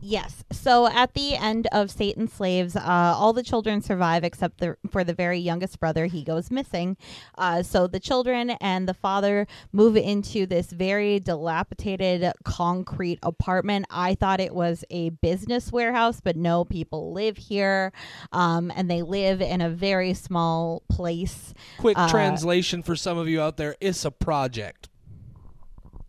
[0.00, 0.44] Yes.
[0.52, 5.04] So at the end of Satan's Slaves, uh, all the children survive except the, for
[5.04, 6.06] the very youngest brother.
[6.06, 6.96] He goes missing.
[7.36, 13.86] Uh, so the children and the father move into this very dilapidated concrete apartment.
[13.90, 17.92] I thought it was a business warehouse, but no, people live here.
[18.32, 21.54] Um, and they live in a very small place.
[21.78, 24.88] Quick Uh, translation for some of you out there: it's a project.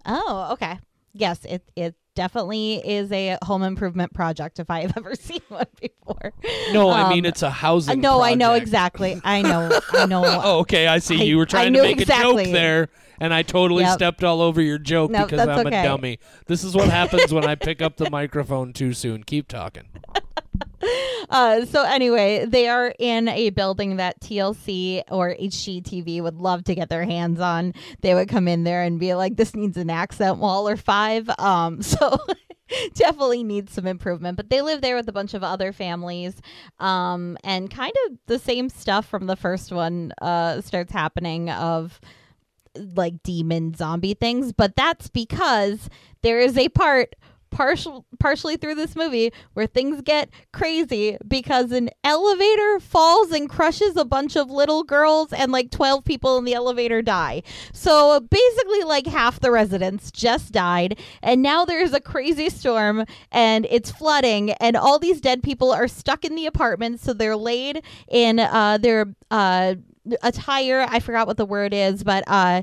[0.05, 0.79] Oh, okay.
[1.13, 5.65] Yes, it it definitely is a home improvement project if I have ever seen one
[5.79, 6.33] before.
[6.71, 8.01] No, I mean Um, it's a housing.
[8.01, 9.19] no, I know exactly.
[9.23, 9.79] I know.
[9.93, 10.23] I know.
[10.45, 10.87] Oh, okay.
[10.87, 11.19] I see.
[11.19, 13.93] I- you were trying to make a joke there, and I totally Yep.
[13.93, 15.81] stepped all over your joke Nope, because I'm okay.
[15.81, 16.19] a dummy.
[16.47, 19.23] This is what happens when I pick up the microphone too soon.
[19.23, 19.83] Keep talking.
[21.27, 26.75] Uh, so anyway, they are in a building that TLC or HGTV would love to
[26.75, 27.73] get their hands on.
[28.01, 31.29] They would come in there and be like, "This needs an accent wall or five.
[31.39, 32.17] Um, so.
[32.95, 36.41] definitely needs some improvement but they live there with a bunch of other families
[36.79, 42.01] um, and kind of the same stuff from the first one uh, starts happening of
[42.95, 45.91] like demon zombie things but that's because
[46.23, 47.15] there is a part
[47.55, 53.95] partial partially through this movie where things get crazy because an elevator falls and crushes
[53.95, 57.41] a bunch of little girls and like 12 people in the elevator die.
[57.71, 63.65] So basically like half the residents just died and now there's a crazy storm and
[63.69, 67.81] it's flooding and all these dead people are stuck in the apartment so they're laid
[68.09, 69.75] in uh their uh
[70.21, 72.61] attire i forgot what the word is but uh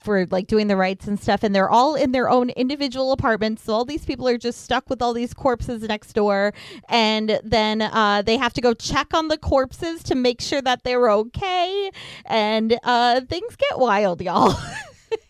[0.00, 3.62] for like doing the rites and stuff and they're all in their own individual apartments
[3.62, 6.52] so all these people are just stuck with all these corpses next door
[6.88, 10.82] and then uh they have to go check on the corpses to make sure that
[10.84, 11.90] they're okay
[12.26, 14.54] and uh things get wild y'all.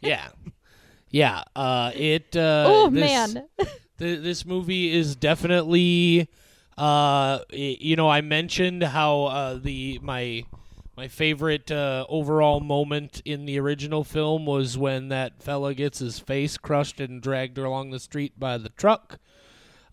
[0.01, 0.29] Yeah.
[1.11, 3.47] Yeah uh it uh oh man.
[3.99, 6.29] th- this movie is definitely
[6.77, 10.45] uh you know i mentioned how uh the my
[10.97, 16.19] my favorite uh, overall moment in the original film was when that fella gets his
[16.19, 19.19] face crushed and dragged along the street by the truck.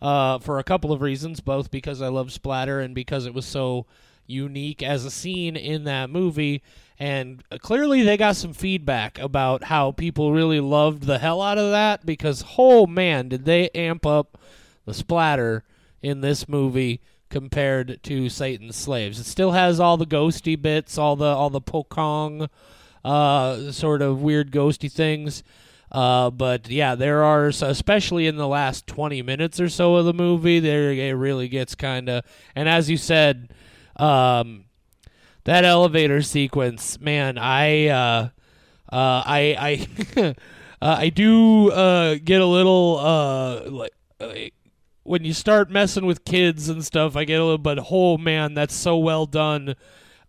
[0.01, 3.45] Uh, for a couple of reasons, both because I love splatter and because it was
[3.45, 3.85] so
[4.25, 6.63] unique as a scene in that movie.
[6.97, 11.59] And uh, clearly, they got some feedback about how people really loved the hell out
[11.59, 14.39] of that because, oh man, did they amp up
[14.85, 15.63] the splatter
[16.01, 16.99] in this movie
[17.31, 19.19] compared to Satan's Slaves.
[19.19, 22.49] It still has all the ghosty bits, all the all the pocong
[23.03, 25.41] uh, sort of weird ghosty things.
[25.91, 30.13] Uh, but yeah, there are especially in the last twenty minutes or so of the
[30.13, 32.23] movie, there it really gets kind of.
[32.55, 33.51] And as you said,
[33.95, 34.65] um,
[35.45, 38.29] that elevator sequence, man, I uh,
[38.91, 40.35] uh, I I
[40.81, 44.53] uh, I do uh, get a little uh, like
[45.11, 48.53] when you start messing with kids and stuff, I get a little but oh man,
[48.53, 49.75] that's so well done.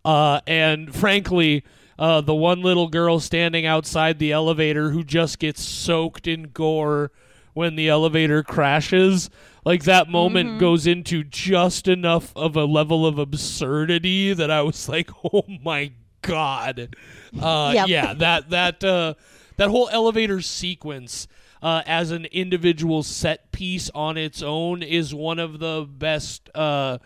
[0.03, 1.63] Uh, and frankly,
[1.97, 7.11] uh, the one little girl standing outside the elevator who just gets soaked in gore
[7.53, 9.29] when the elevator crashes,
[9.63, 10.59] like that moment Mhm.
[10.59, 15.91] goes into just enough of a level of absurdity that I was like, oh my
[16.21, 16.95] god.
[17.39, 17.87] Uh, Yep.
[17.87, 19.13] Yeah, that that uh,
[19.55, 21.27] that whole elevator sequence
[21.63, 26.97] uh, as an individual set piece on its own is one of the best uh,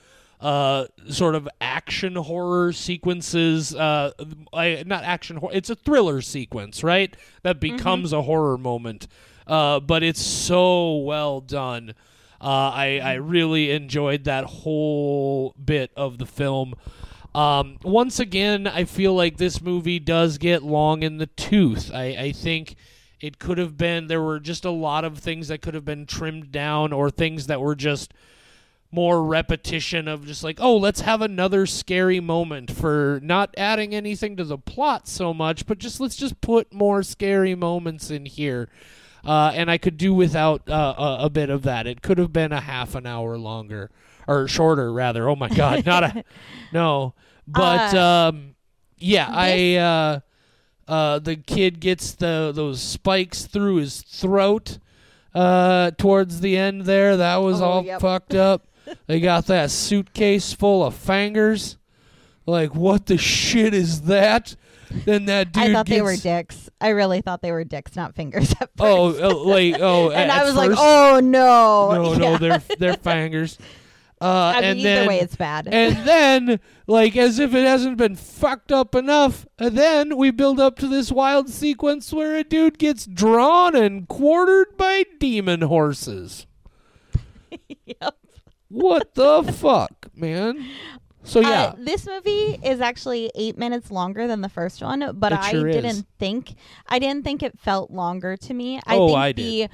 [0.42, 3.76] uh, sort of action horror sequences.
[3.76, 4.12] Uh,
[4.52, 7.16] I, not action horror; it's a thriller sequence, right?
[7.44, 9.08] That becomes a horror moment.
[9.46, 11.94] Uh, but it's so well done.
[12.42, 16.74] Uh, I I really enjoyed that whole bit of the film.
[17.36, 21.92] Um, once again, I feel like this movie does get long in the tooth.
[21.94, 22.76] I, I think
[23.20, 26.06] it could have been there were just a lot of things that could have been
[26.06, 28.14] trimmed down or things that were just
[28.92, 34.38] more repetition of just like oh let's have another scary moment for not adding anything
[34.38, 38.70] to the plot so much but just let's just put more scary moments in here.
[39.26, 41.86] Uh, and i could do without uh, a, a bit of that.
[41.86, 43.90] It could have been a half an hour longer
[44.26, 45.28] or shorter rather.
[45.28, 46.24] Oh my god not a
[46.72, 47.14] no.
[47.46, 48.56] But Uh, um
[49.00, 50.22] yeah i
[50.88, 54.78] uh the kid gets the those spikes through his throat
[55.36, 57.18] uh, towards the end there.
[57.18, 58.02] That was Oh, all yep.
[58.02, 58.66] fucked up.
[59.06, 61.78] they got that suitcase full of fingers.
[62.46, 64.56] Like, what the shit is that?
[64.90, 66.70] Then that dude I thought they were dicks.
[66.80, 68.80] I really thought they were dicks, not fingers at first.
[68.80, 71.92] Oh, uh, like oh, and I was like, oh no.
[71.94, 72.18] no, Yeah.
[72.18, 73.58] no, they're they're fingers.
[74.20, 75.68] Uh, I mean, and either then way, it's bad.
[75.72, 80.60] and then, like, as if it hasn't been fucked up enough, uh, then we build
[80.60, 86.46] up to this wild sequence where a dude gets drawn and quartered by demon horses.
[87.86, 88.16] Yep.
[88.70, 90.66] What the fuck, man?
[91.24, 95.32] So yeah, Uh, this movie is actually eight minutes longer than the first one, but
[95.32, 96.56] It I didn't think
[96.88, 98.80] I didn't think it felt longer to me.
[98.86, 99.68] I Oh, think I the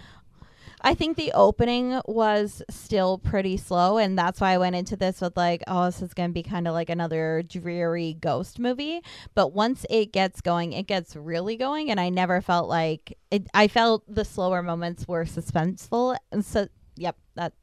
[0.83, 5.21] I think the opening was still pretty slow, and that's why I went into this
[5.21, 9.01] with like, oh, this is going to be kind of like another dreary ghost movie.
[9.33, 13.47] But once it gets going, it gets really going, and I never felt like it.
[13.53, 16.67] I felt the slower moments were suspenseful, and so
[16.97, 17.53] yep, that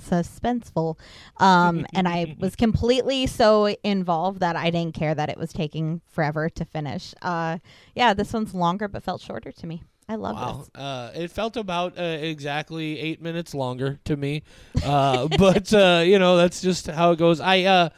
[0.00, 0.98] suspenseful
[1.38, 6.02] um and i was completely so involved that i didn't care that it was taking
[6.06, 7.56] forever to finish uh
[7.94, 10.58] yeah this one's longer but felt shorter to me i love wow.
[10.58, 14.42] this Uh, it felt about uh, exactly eight minutes longer to me,
[14.84, 17.40] uh, but uh, you know that's just how it goes.
[17.40, 17.88] I uh,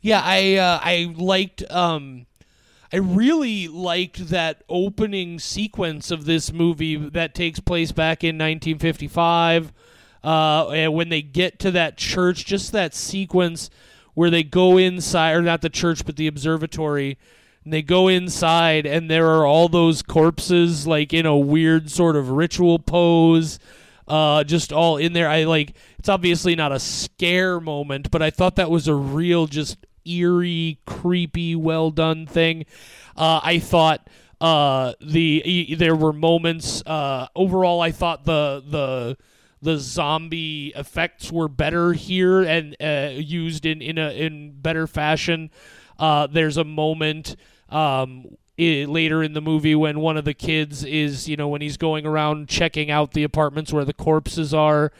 [0.00, 2.26] yeah, I uh, I liked um.
[2.92, 9.72] I really liked that opening sequence of this movie that takes place back in 1955.
[10.24, 13.70] Uh, and when they get to that church, just that sequence
[14.14, 17.16] where they go inside, or not the church, but the observatory,
[17.64, 22.16] and they go inside, and there are all those corpses, like in a weird sort
[22.16, 23.58] of ritual pose.
[24.08, 25.28] uh, just all in there.
[25.28, 29.46] I like it's obviously not a scare moment, but I thought that was a real
[29.46, 32.64] just eerie, creepy, well done thing.
[33.16, 34.08] Uh, I thought
[34.40, 36.82] uh, the e- there were moments.
[36.86, 39.16] Uh, overall, I thought the the
[39.62, 45.50] the zombie effects were better here and uh, used in in a in better fashion.
[45.98, 47.36] Uh, there's a moment
[47.70, 48.26] um,
[48.58, 51.76] i- later in the movie when one of the kids is you know when he's
[51.76, 54.92] going around checking out the apartments where the corpses are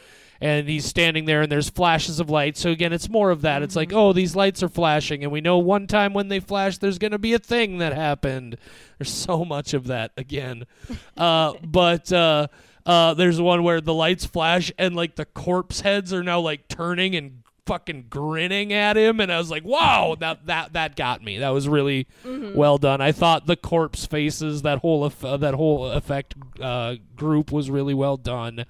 [0.43, 2.57] and he's standing there and there's flashes of light.
[2.57, 3.61] So again it's more of that.
[3.61, 6.79] It's like oh these lights are flashing and we know one time when they flash
[6.79, 8.57] there's going to be a thing that happened.
[8.97, 10.65] There's so much of that again.
[11.15, 12.47] Uh, but uh,
[12.87, 16.67] uh, there's one where the lights flash and like the corpse heads are now like
[16.67, 21.23] turning and fucking grinning at him and I was like wow that that that got
[21.23, 21.37] me.
[21.39, 23.01] That was really well done.
[23.01, 27.69] I thought the corpse faces that whole eff- uh, that whole effect uh, group was
[27.69, 28.65] really well done.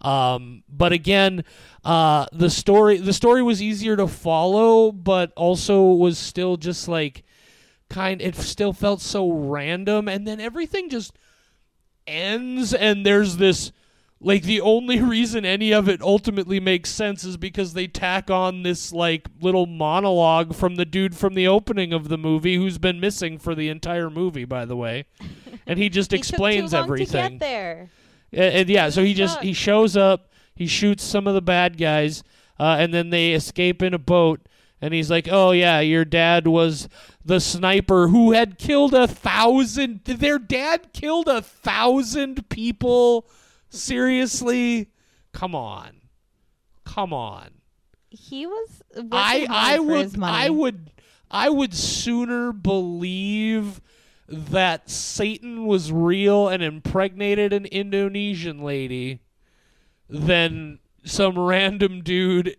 [0.00, 1.44] Um, but again
[1.84, 7.22] uh, the story the story was easier to follow but also was still just like
[7.88, 11.12] kind it still felt so random and then everything just
[12.06, 13.70] ends and there's this
[14.24, 18.62] like the only reason any of it ultimately makes sense is because they tack on
[18.62, 23.00] this like little monologue from the dude from the opening of the movie who's been
[23.00, 25.04] missing for the entire movie by the way
[25.66, 27.90] and he just He explains took too long To everything get there.
[28.32, 31.76] and, and yeah, so he just he shows up, he shoots some of the bad
[31.76, 32.22] guys,
[32.60, 34.40] uh, and then they escape in a boat.
[34.80, 36.88] And he's like, "Oh yeah, your dad was
[37.24, 40.02] the sniper who had killed a thousand.
[40.04, 43.28] Their dad killed a thousand people.
[43.72, 44.90] Seriously,
[45.32, 46.02] come on,
[46.84, 47.50] come on.
[48.10, 48.82] He was.
[49.10, 50.22] I I would.
[50.22, 50.90] I would
[51.30, 53.80] I would sooner believe
[54.28, 59.20] that Satan was real and impregnated an Indonesian lady
[60.08, 62.56] than some random dude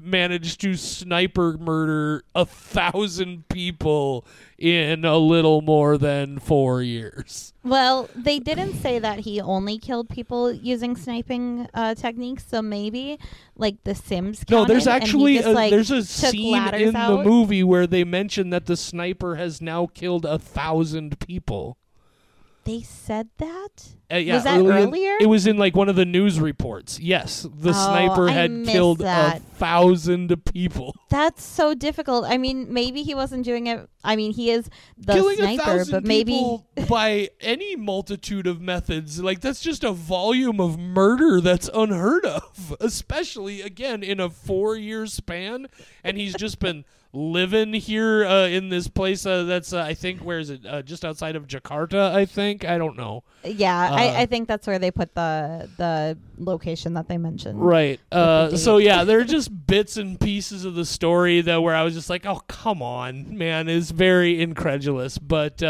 [0.00, 4.26] managed to sniper murder a thousand people
[4.58, 7.52] in a little more than four years.
[7.64, 13.18] Well, they didn't say that he only killed people using sniping uh, techniques, so maybe
[13.56, 14.44] like the Sims.
[14.48, 17.62] No, there's counted, and he actually just, a, like, there's a scene in the movie
[17.62, 21.76] where they mention that the sniper has now killed a thousand people.
[22.64, 23.68] They said that.
[24.12, 25.16] Uh, yeah, Was that early in- earlier?
[25.20, 27.00] it was in like one of the news reports.
[27.00, 30.94] Yes, the Oh, sniper had killed a thousand people.
[31.10, 32.24] That's so difficult.
[32.26, 33.88] I mean, maybe he wasn't doing it.
[34.04, 36.58] I mean, he is the Killing sniper, but maybe
[36.88, 42.76] by any multitude of methods, like that's just a volume of murder that's unheard of.
[42.80, 45.66] Especially again in a four-year span,
[46.04, 50.20] and he's just been living here uh, in this place uh, that's uh, I think
[50.20, 50.64] where is it?
[50.66, 52.64] Uh, just outside of Jakarta, I think.
[52.64, 53.24] I don't know.
[53.44, 57.60] yeah, Uh, I, I think that's where they put the the location that they mentioned.
[57.60, 58.00] Right.
[58.10, 61.74] Uh, the so yeah, there are just bits and pieces of the story that where
[61.74, 65.18] I was just like, oh come on, man, is very incredulous.
[65.18, 65.62] But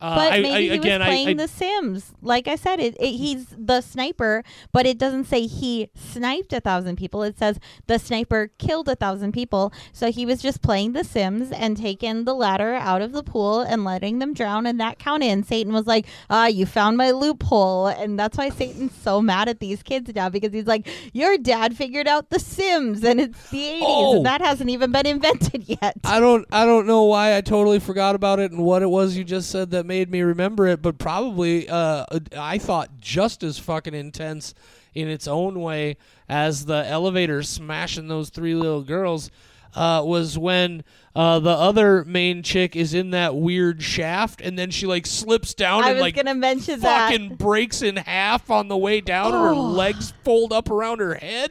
[0.00, 2.12] uh, But I, maybe I, he again, was playing I The Sims.
[2.22, 4.42] Like I said, it, it, he's the sniper,
[4.72, 7.22] but it doesn't say he sniped a thousand people.
[7.22, 9.72] It says the sniper killed a thousand people.
[9.92, 13.60] So he was just playing The Sims and taking the ladder out of the pool
[13.60, 15.26] and letting them drown, and that counted.
[15.26, 19.48] And Satan was like, "Ah, you found my loophole," and that's why Satan's so mad
[19.48, 23.50] at these kids now because he's like, "Your dad figured out The Sims, and it's
[23.50, 24.16] the '80s, Oh.
[24.16, 27.78] and that hasn't even been invented yet." I don't I don't know why I totally
[27.78, 30.82] forgot about it and what it was you just said that made me remember it,
[30.82, 32.04] but probably uh,
[32.36, 34.54] I thought just as fucking intense
[34.94, 35.96] in its own way
[36.28, 39.30] as the elevator smashing those three little girls
[39.74, 40.84] uh, was when
[41.16, 45.52] uh, the other main chick is in that weird shaft and then she like slips
[45.52, 47.10] down I and was like gonna mention that.
[47.10, 49.60] fucking breaks in half on the way down and her Oh.
[49.70, 51.50] legs fold up around her head.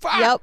[0.00, 0.18] Fuck.
[0.20, 0.40] Yep.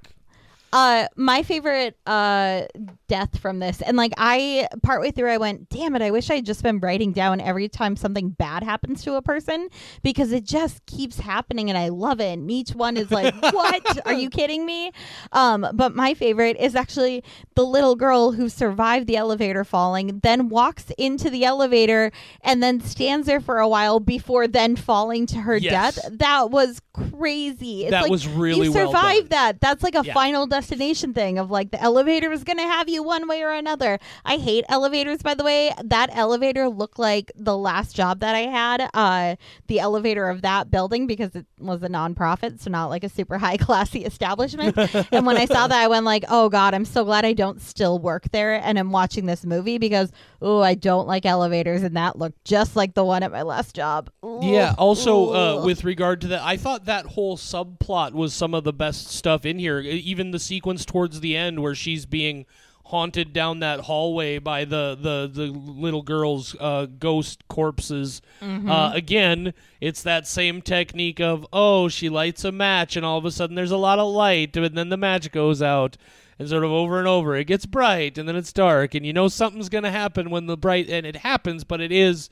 [0.72, 2.64] Uh, my favorite uh
[3.08, 6.02] death from this, and like I partway through, I went, "Damn it!
[6.04, 9.22] I wish I had just been writing down every time something bad happens to a
[9.22, 9.70] person
[10.04, 12.34] because it just keeps happening, and I love it.
[12.38, 14.06] And each one is like, "What?
[14.06, 14.92] Are you kidding me?"
[15.32, 17.24] Um, but my favorite is actually
[17.56, 22.12] the little girl who survived the elevator falling, then walks into the elevator
[22.42, 25.96] and then stands there for a while before then falling to her Yes.
[25.96, 26.10] death.
[26.20, 27.82] That was crazy.
[27.84, 29.30] It's That like, was really you well survived done.
[29.30, 29.62] that.
[29.62, 30.14] That's like a Yeah.
[30.14, 33.98] final Destination thing of like the elevator was gonna have you one way or another.
[34.26, 35.72] I hate elevators, by the way.
[35.86, 39.38] That elevator looked like the last job that I had, uh,
[39.68, 43.38] the elevator of that building because it was a nonprofit, so not like a super
[43.38, 44.78] high classy establishment.
[45.14, 47.62] and when I saw that, I went like, "Oh God, I'm so glad I don't
[47.62, 51.96] still work there." And I'm watching this movie because oh, I don't like elevators, and
[51.96, 54.10] that looked just like the one at my last job.
[54.26, 54.76] Ooh, Yeah.
[54.78, 58.74] Also, uh, with regard to that, I thought that whole subplot was some of the
[58.74, 59.80] best stuff in here.
[59.80, 62.46] Even the sequence towards the end where she's being
[62.86, 68.22] haunted down that hallway by the the the little girl's uh, ghost corpses.
[68.68, 73.26] Uh, again, it's that same technique of oh, she lights a match, and all of
[73.26, 75.98] a sudden there's a lot of light, and then the match goes out.
[76.40, 79.14] And sort of over and over, it gets bright and then it's dark, and you
[79.14, 82.30] know something's gonna happen when the bright and it happens, but it is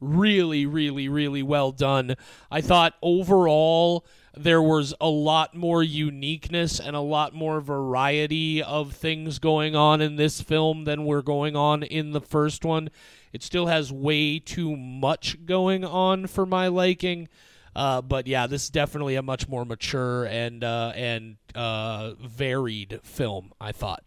[0.00, 2.16] really, really, really well done.
[2.50, 4.04] I thought overall
[4.36, 10.00] there was a lot more uniqueness and a lot more variety of things going on
[10.00, 12.90] in this film than were going on in the first one.
[13.32, 17.28] It still has way too much going on for my liking.
[17.76, 23.00] Uh, but yeah, this is definitely a much more mature and uh, and uh, varied
[23.02, 23.52] film.
[23.60, 24.04] I thought.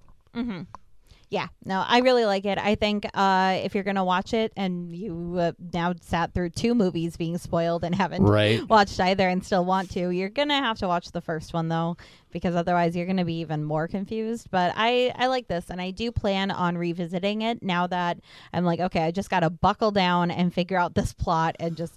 [1.29, 2.57] Yeah, no, I really like it.
[2.57, 6.73] I think uh, if you're gonna watch it and you uh, now sat through two
[6.73, 8.61] movies being spoiled and haven't Right.
[8.69, 11.97] watched either and still want to, you're gonna have to watch the first one though,
[12.31, 14.49] because otherwise you're gonna be even more confused.
[14.51, 18.19] But I I like this, and I do plan on revisiting it now that
[18.53, 21.95] I'm like, okay, I just gotta buckle down and figure out this plot and just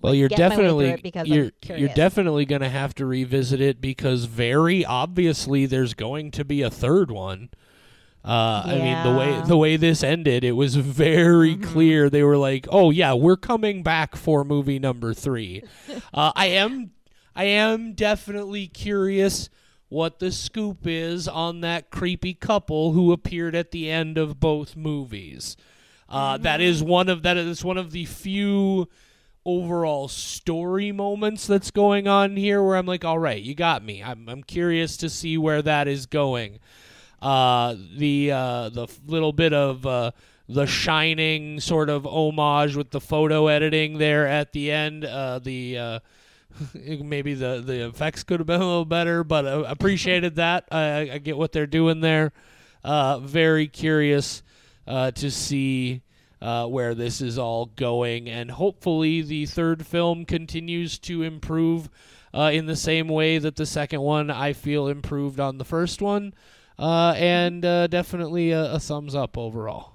[0.00, 2.70] Well, you're get my way through definitely it because I'm you're you're definitely going to
[2.70, 7.50] have to revisit it because very obviously there's going to be a third one.
[8.22, 11.72] Uh, I mean the way the way this ended, it was very Mm-hmm.
[11.72, 15.62] clear they were like, "Oh yeah, we're coming back for movie number 3."
[16.14, 16.90] uh, I am
[17.34, 19.48] I am definitely curious
[19.88, 24.76] what the scoop is on that creepy couple who appeared at the end of both
[24.76, 25.56] movies.
[26.08, 28.86] Uh, that is one of that is one of the few
[29.46, 34.02] overall story moments that's going on here where I'm like, all right, you got me.
[34.02, 36.58] I'm I'm curious to see where that is going.
[37.22, 40.10] Uh, the uh, the little bit of uh,
[40.48, 45.04] the shining sort of homage with the photo editing there at the end.
[45.04, 45.98] Uh, the uh,
[46.74, 50.64] maybe the the effects could have been a little better, but appreciated that.
[50.70, 52.32] I, I get what they're doing there.
[52.82, 54.42] Very curious
[54.86, 56.00] to see
[56.40, 61.90] where this is all going, and hopefully the third film continues to improve
[62.32, 66.32] in the same way that the second one I feel improved on the first one,
[66.80, 69.92] uh, and uh, definitely a, a thumbs up overall.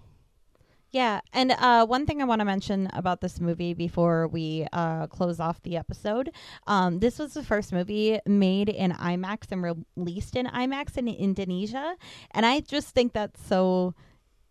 [0.91, 5.07] Yeah, and uh, one thing I want to mention about this movie before we uh,
[5.07, 6.31] close off the episode,
[6.67, 9.61] um, this was the first movie made in IMAX and
[9.97, 11.97] released in IMAX in Indonesia,
[12.31, 13.93] and I just think that's so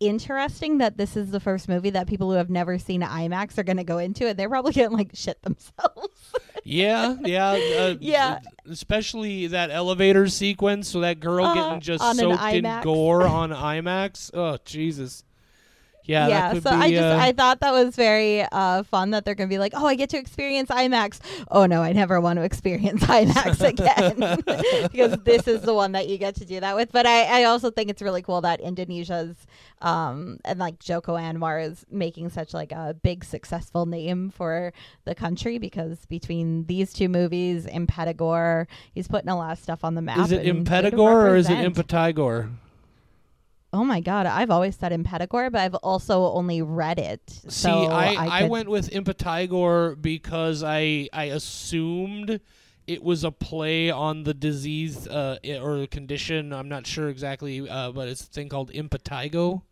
[0.08, 3.62] interesting that this is the first movie that people who have never seen IMAX are
[3.62, 4.36] going to go into, it.
[4.36, 6.08] they're probably going to like shit themselves.
[6.66, 8.38] Yeah, yeah, uh, Yeah.
[8.70, 14.30] Especially that elevator sequence, so that girl Uh, getting just soaked in gore on IMAX.
[14.32, 15.24] Oh Jesus.
[16.06, 16.76] Yeah, yeah, so be.
[16.76, 19.72] I just uh, I thought that was very uh, fun that they're gonna be like,
[19.74, 21.20] oh, I get to experience IMAX.
[21.50, 24.42] Oh no, I never want to experience IMAX again
[24.92, 26.92] because this is the one that you get to do that with.
[26.92, 29.34] But I, I also think it's really cool that Indonesia's
[29.80, 34.72] um, and like Joko Anwar is making such like a big successful name for
[35.04, 39.94] the country because between these two movies, Impetigore, he's putting a lot of stuff on
[39.94, 40.18] the map.
[40.18, 41.76] is it Impetigore or is it represent.
[43.74, 47.28] Oh my god, I've always said Impetigore, but I've also only read it.
[47.28, 52.40] See, so I, I, I, could- went with Impetigore because I I assumed
[52.86, 56.52] it was a play on the disease uh, or condition.
[56.52, 59.62] I'm not sure exactly, uh, but it's a thing called impetigo.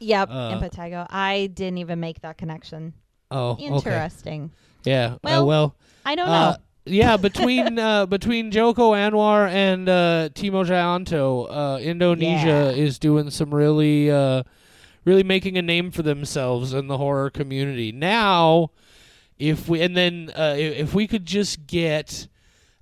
[0.00, 1.06] Yep, Uh, Impetigo.
[1.10, 2.92] I didn't even make that connection.
[3.30, 3.64] Oh, okay.
[3.66, 4.52] Interesting.
[4.84, 5.14] Yeah.
[5.14, 6.56] uh, Well, well, I don't know.
[6.88, 12.82] Yeah, between uh, between Joko Anwar and uh, Timo Tjahjanto, uh, Indonesia Yeah.
[12.82, 14.42] is doing some really, uh,
[15.04, 17.92] really making a name for themselves in the horror community.
[17.92, 18.70] Now,
[19.38, 22.26] if we and then uh, if we could just get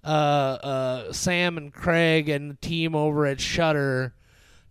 [0.04, 4.14] uh, uh, Sam and Craig and the team over at Shudder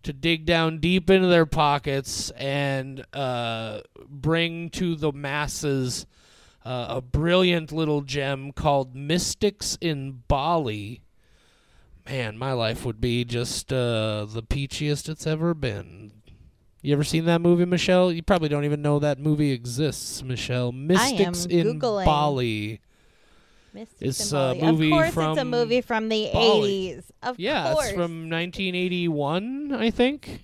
[0.02, 6.06] to dig down deep into their pockets and uh, bring to the masses
[6.66, 11.02] uh, a brilliant little gem called Mystics in Bali.
[12.08, 16.12] Man, my life would be just uh, the peachiest it's ever been.
[16.82, 18.12] You ever seen that movie, Michelle?
[18.12, 20.70] You probably don't even know that movie exists, Michelle.
[20.72, 22.04] Mystics in Googling.
[22.04, 22.80] Bali.
[23.74, 24.62] Mystics It's a Bali.
[24.62, 26.30] movie Of course, it's a movie from the.
[26.32, 27.04] 80s.
[27.22, 27.86] Of Yeah, course.
[27.86, 30.42] it's from 1981, I think.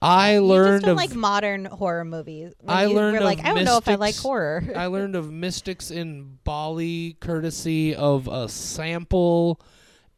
[0.00, 2.54] I learned of like modern horror movies.
[2.60, 4.62] When I learned like, of I don't know if I like horror.
[4.76, 9.60] I learned of mystics in Bali courtesy of a sample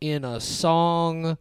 [0.00, 1.38] in a song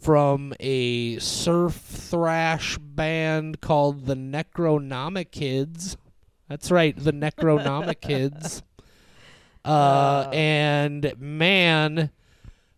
[0.00, 5.96] from a surf thrash band called the Necronomic Kids.
[6.48, 8.62] That's right, the Necronomic Kids.
[9.64, 10.30] Uh, Oh.
[10.32, 12.10] and man,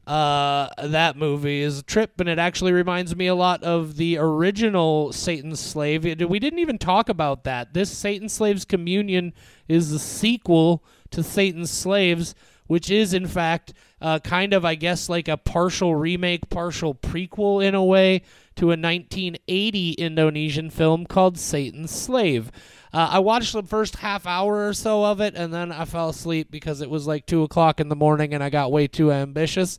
[0.06, 4.18] uh, that movie is a trip, and it actually reminds me a lot of the
[4.18, 6.04] original Satan's Slave.
[6.04, 7.72] We didn't even talk about that.
[7.72, 9.32] This Satan's Slaves Communion
[9.66, 12.34] is the sequel to Satan's Slaves,
[12.66, 17.64] which is in fact uh, kind of, I guess, like a partial remake, partial prequel
[17.64, 18.22] in a way
[18.56, 22.50] to a 1980 Indonesian film called Satan's Slave.
[22.92, 26.10] Uh, I watched the first half hour or so of it, and then I fell
[26.10, 29.10] asleep because it was like two o'clock in the morning, and I got way too
[29.10, 29.78] ambitious.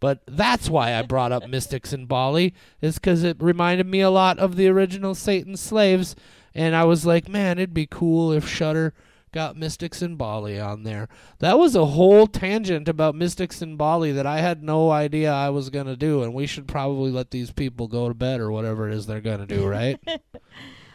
[0.00, 4.10] But that's why I brought up Mystics in Bali, is because it reminded me a
[4.10, 6.16] lot of the original Satan's Slaves,
[6.54, 8.94] and I was like, man, it'd be cool if Shudder
[9.32, 11.08] got Mystics in Bali on there.
[11.40, 15.50] That was a whole tangent about Mystics in Bali that I had no idea I
[15.50, 18.88] was gonna do, and we should probably let these people go to bed or whatever
[18.88, 19.98] it is they're gonna do, right?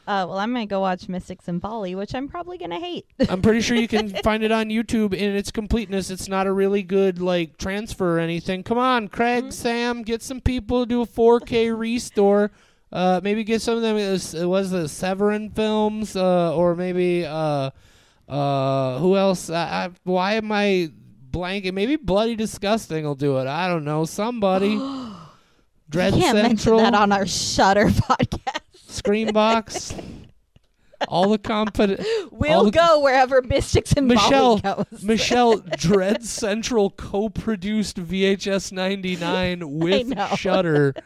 [0.07, 2.79] Uh, well, I'm going to go watch Mystics in Bali, which I'm probably going to
[2.79, 3.05] hate.
[3.29, 6.09] I'm pretty sure you can find it on YouTube in its completeness.
[6.09, 8.63] It's not a really good like transfer or anything.
[8.63, 9.53] Come on, Craig, Mhm.
[9.53, 12.51] Sam, get some people to do a 4K restore.
[12.91, 13.95] Uh, maybe get some of them.
[13.95, 17.69] It was, it was the Severin films, uh, or maybe uh,
[18.31, 19.49] uh, who else?
[19.49, 20.89] I, I, why am I
[21.29, 21.73] blanking?
[21.73, 23.47] Maybe Bloody Disgusting will do it.
[23.47, 24.05] I don't know.
[24.05, 24.75] Somebody.
[25.89, 28.61] Dread Can't mention Central, that on our Shudder podcast.
[28.87, 29.93] Screambox,
[31.09, 32.05] all the competent.
[32.31, 35.03] We'll the- go wherever Mystics in Michelle, Bali goes.
[35.03, 40.13] Michelle Dread Central co-produced VHS 99 with.
[40.37, 40.93] Shudder.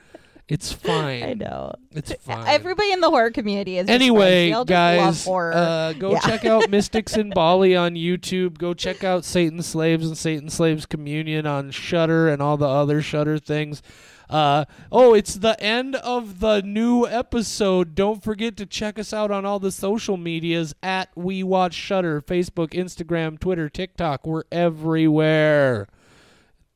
[0.47, 1.23] It's fine.
[1.23, 1.73] I know.
[1.91, 2.45] It's fine.
[2.47, 6.19] Everybody in the horror community is anyway, guys, uh, go Yeah.
[6.19, 8.59] check out Mystics in Bali on YouTube.
[8.59, 13.01] Go check out Satan Slaves and Satan Slaves Communion on Shudder and all the other
[13.01, 13.81] Shudder things.
[14.29, 17.95] Uh, oh, it's the end of the new episode.
[17.95, 22.21] Don't forget to check us out on all the social medias at We Watch Shudder,
[22.21, 24.25] Facebook, Instagram, Twitter, TikTok.
[24.27, 25.87] We're everywhere.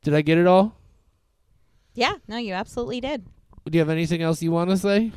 [0.02, 0.76] Did I get it all?
[1.94, 3.26] yeah, no, you absolutely did.
[3.68, 5.12] Do you have anything else you want to say?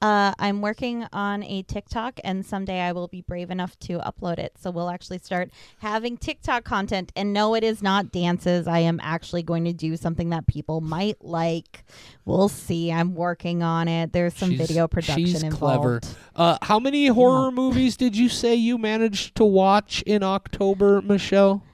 [0.00, 4.38] Uh, I'm working on a TikTok, and someday I will be brave enough to upload
[4.38, 4.52] it.
[4.56, 7.10] So we'll actually start having TikTok content.
[7.16, 8.68] And no, it is not dances.
[8.68, 11.84] I am actually going to do something that people might like.
[12.24, 12.92] We'll see.
[12.92, 14.12] I'm working on it.
[14.12, 15.80] There's some She's- video production she's involved.
[15.82, 16.00] clever.
[16.36, 21.64] Uh, how many horror movies did you say you managed to watch in October, Michelle?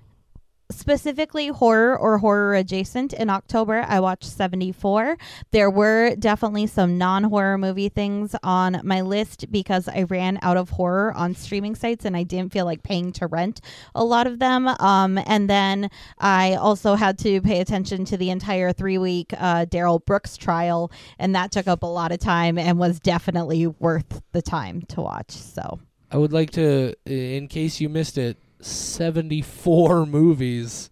[0.70, 5.18] Specifically horror or horror adjacent in October I watched 74
[5.50, 10.70] there were definitely some non-horror movie things on my list because I ran out of
[10.70, 13.60] horror on streaming sites and I didn't feel like paying to rent
[13.94, 14.68] a lot of them.
[14.68, 19.66] Um, and then I also had to pay attention to the entire 3 week uh,
[19.66, 24.22] Darrell Brooks trial and that took up a lot of time and was definitely worth
[24.32, 25.78] the time to watch so.
[26.10, 30.90] I would like to, in case you missed it, 74 movies.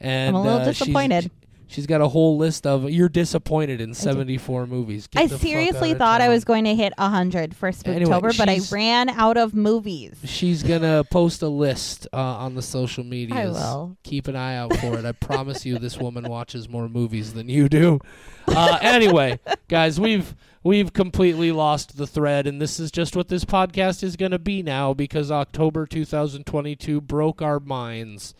[0.00, 1.30] And I'm a little uh, disappointed.
[1.68, 2.90] She's got a whole list of.
[2.90, 5.06] You're disappointed in 74 movies.
[5.06, 8.58] Get I seriously thought I was going to hit 100 for Anyway, Spooktober, but I
[8.72, 10.16] ran out of movies.
[10.24, 13.54] She's gonna post a list uh, on the social medias.
[13.54, 13.96] will.
[14.02, 15.04] Keep an eye out for it.
[15.04, 18.00] I promise you, this woman watches more movies than you do.
[18.48, 19.38] Uh, anyway,
[19.68, 24.16] guys, we've we've completely lost the thread, and this is just what this podcast is
[24.16, 28.34] gonna be now because October 2022 broke our minds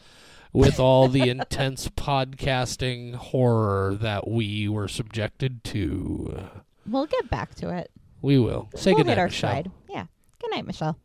[0.58, 6.48] with all the intense podcasting horror that we were subjected to.
[6.84, 7.90] We'll get back to it.
[8.22, 9.50] We will say we'll goodnight, Michelle.
[9.50, 9.70] stride.
[9.88, 10.06] Yeah.
[10.40, 10.98] Good night, Michelle.